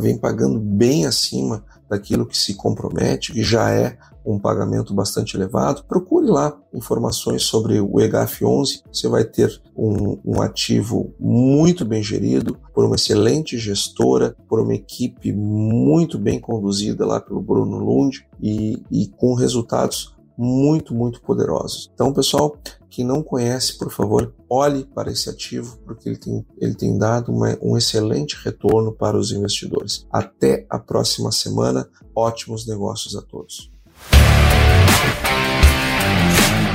vem 0.00 0.18
pagando 0.18 0.58
bem 0.58 1.06
acima 1.06 1.64
daquilo 1.88 2.24
que 2.24 2.38
se 2.38 2.54
compromete, 2.54 3.32
que 3.32 3.42
já 3.42 3.70
é 3.70 3.98
um 4.24 4.38
pagamento 4.38 4.94
bastante 4.94 5.36
elevado, 5.36 5.84
procure 5.84 6.26
lá 6.26 6.56
informações 6.72 7.42
sobre 7.42 7.80
o 7.80 7.94
EGAF11. 7.94 8.82
Você 8.92 9.08
vai 9.08 9.24
ter 9.24 9.60
um, 9.76 10.18
um, 10.24 10.40
ativo 10.42 11.12
muito 11.18 11.84
bem 11.84 12.02
gerido, 12.02 12.58
por 12.72 12.84
uma 12.84 12.96
excelente 12.96 13.58
gestora, 13.58 14.36
por 14.48 14.60
uma 14.60 14.74
equipe 14.74 15.32
muito 15.32 16.18
bem 16.18 16.38
conduzida 16.38 17.04
lá 17.04 17.20
pelo 17.20 17.40
Bruno 17.40 17.78
Lund 17.78 18.26
e, 18.40 18.82
e 18.90 19.08
com 19.08 19.34
resultados 19.34 20.14
muito, 20.40 20.94
muito 20.94 21.20
poderosos. 21.20 21.90
Então, 21.92 22.14
pessoal 22.14 22.56
que 22.88 23.04
não 23.04 23.22
conhece, 23.22 23.76
por 23.76 23.92
favor, 23.92 24.32
olhe 24.48 24.84
para 24.84 25.12
esse 25.12 25.28
ativo, 25.28 25.78
porque 25.84 26.08
ele 26.08 26.16
tem, 26.16 26.46
ele 26.58 26.74
tem 26.74 26.96
dado 26.96 27.30
uma, 27.30 27.58
um 27.60 27.76
excelente 27.76 28.38
retorno 28.42 28.90
para 28.90 29.18
os 29.18 29.32
investidores. 29.32 30.06
Até 30.10 30.66
a 30.70 30.78
próxima 30.78 31.30
semana. 31.30 31.86
Ótimos 32.16 32.66
negócios 32.66 33.14
a 33.14 33.20
todos. 33.20 33.70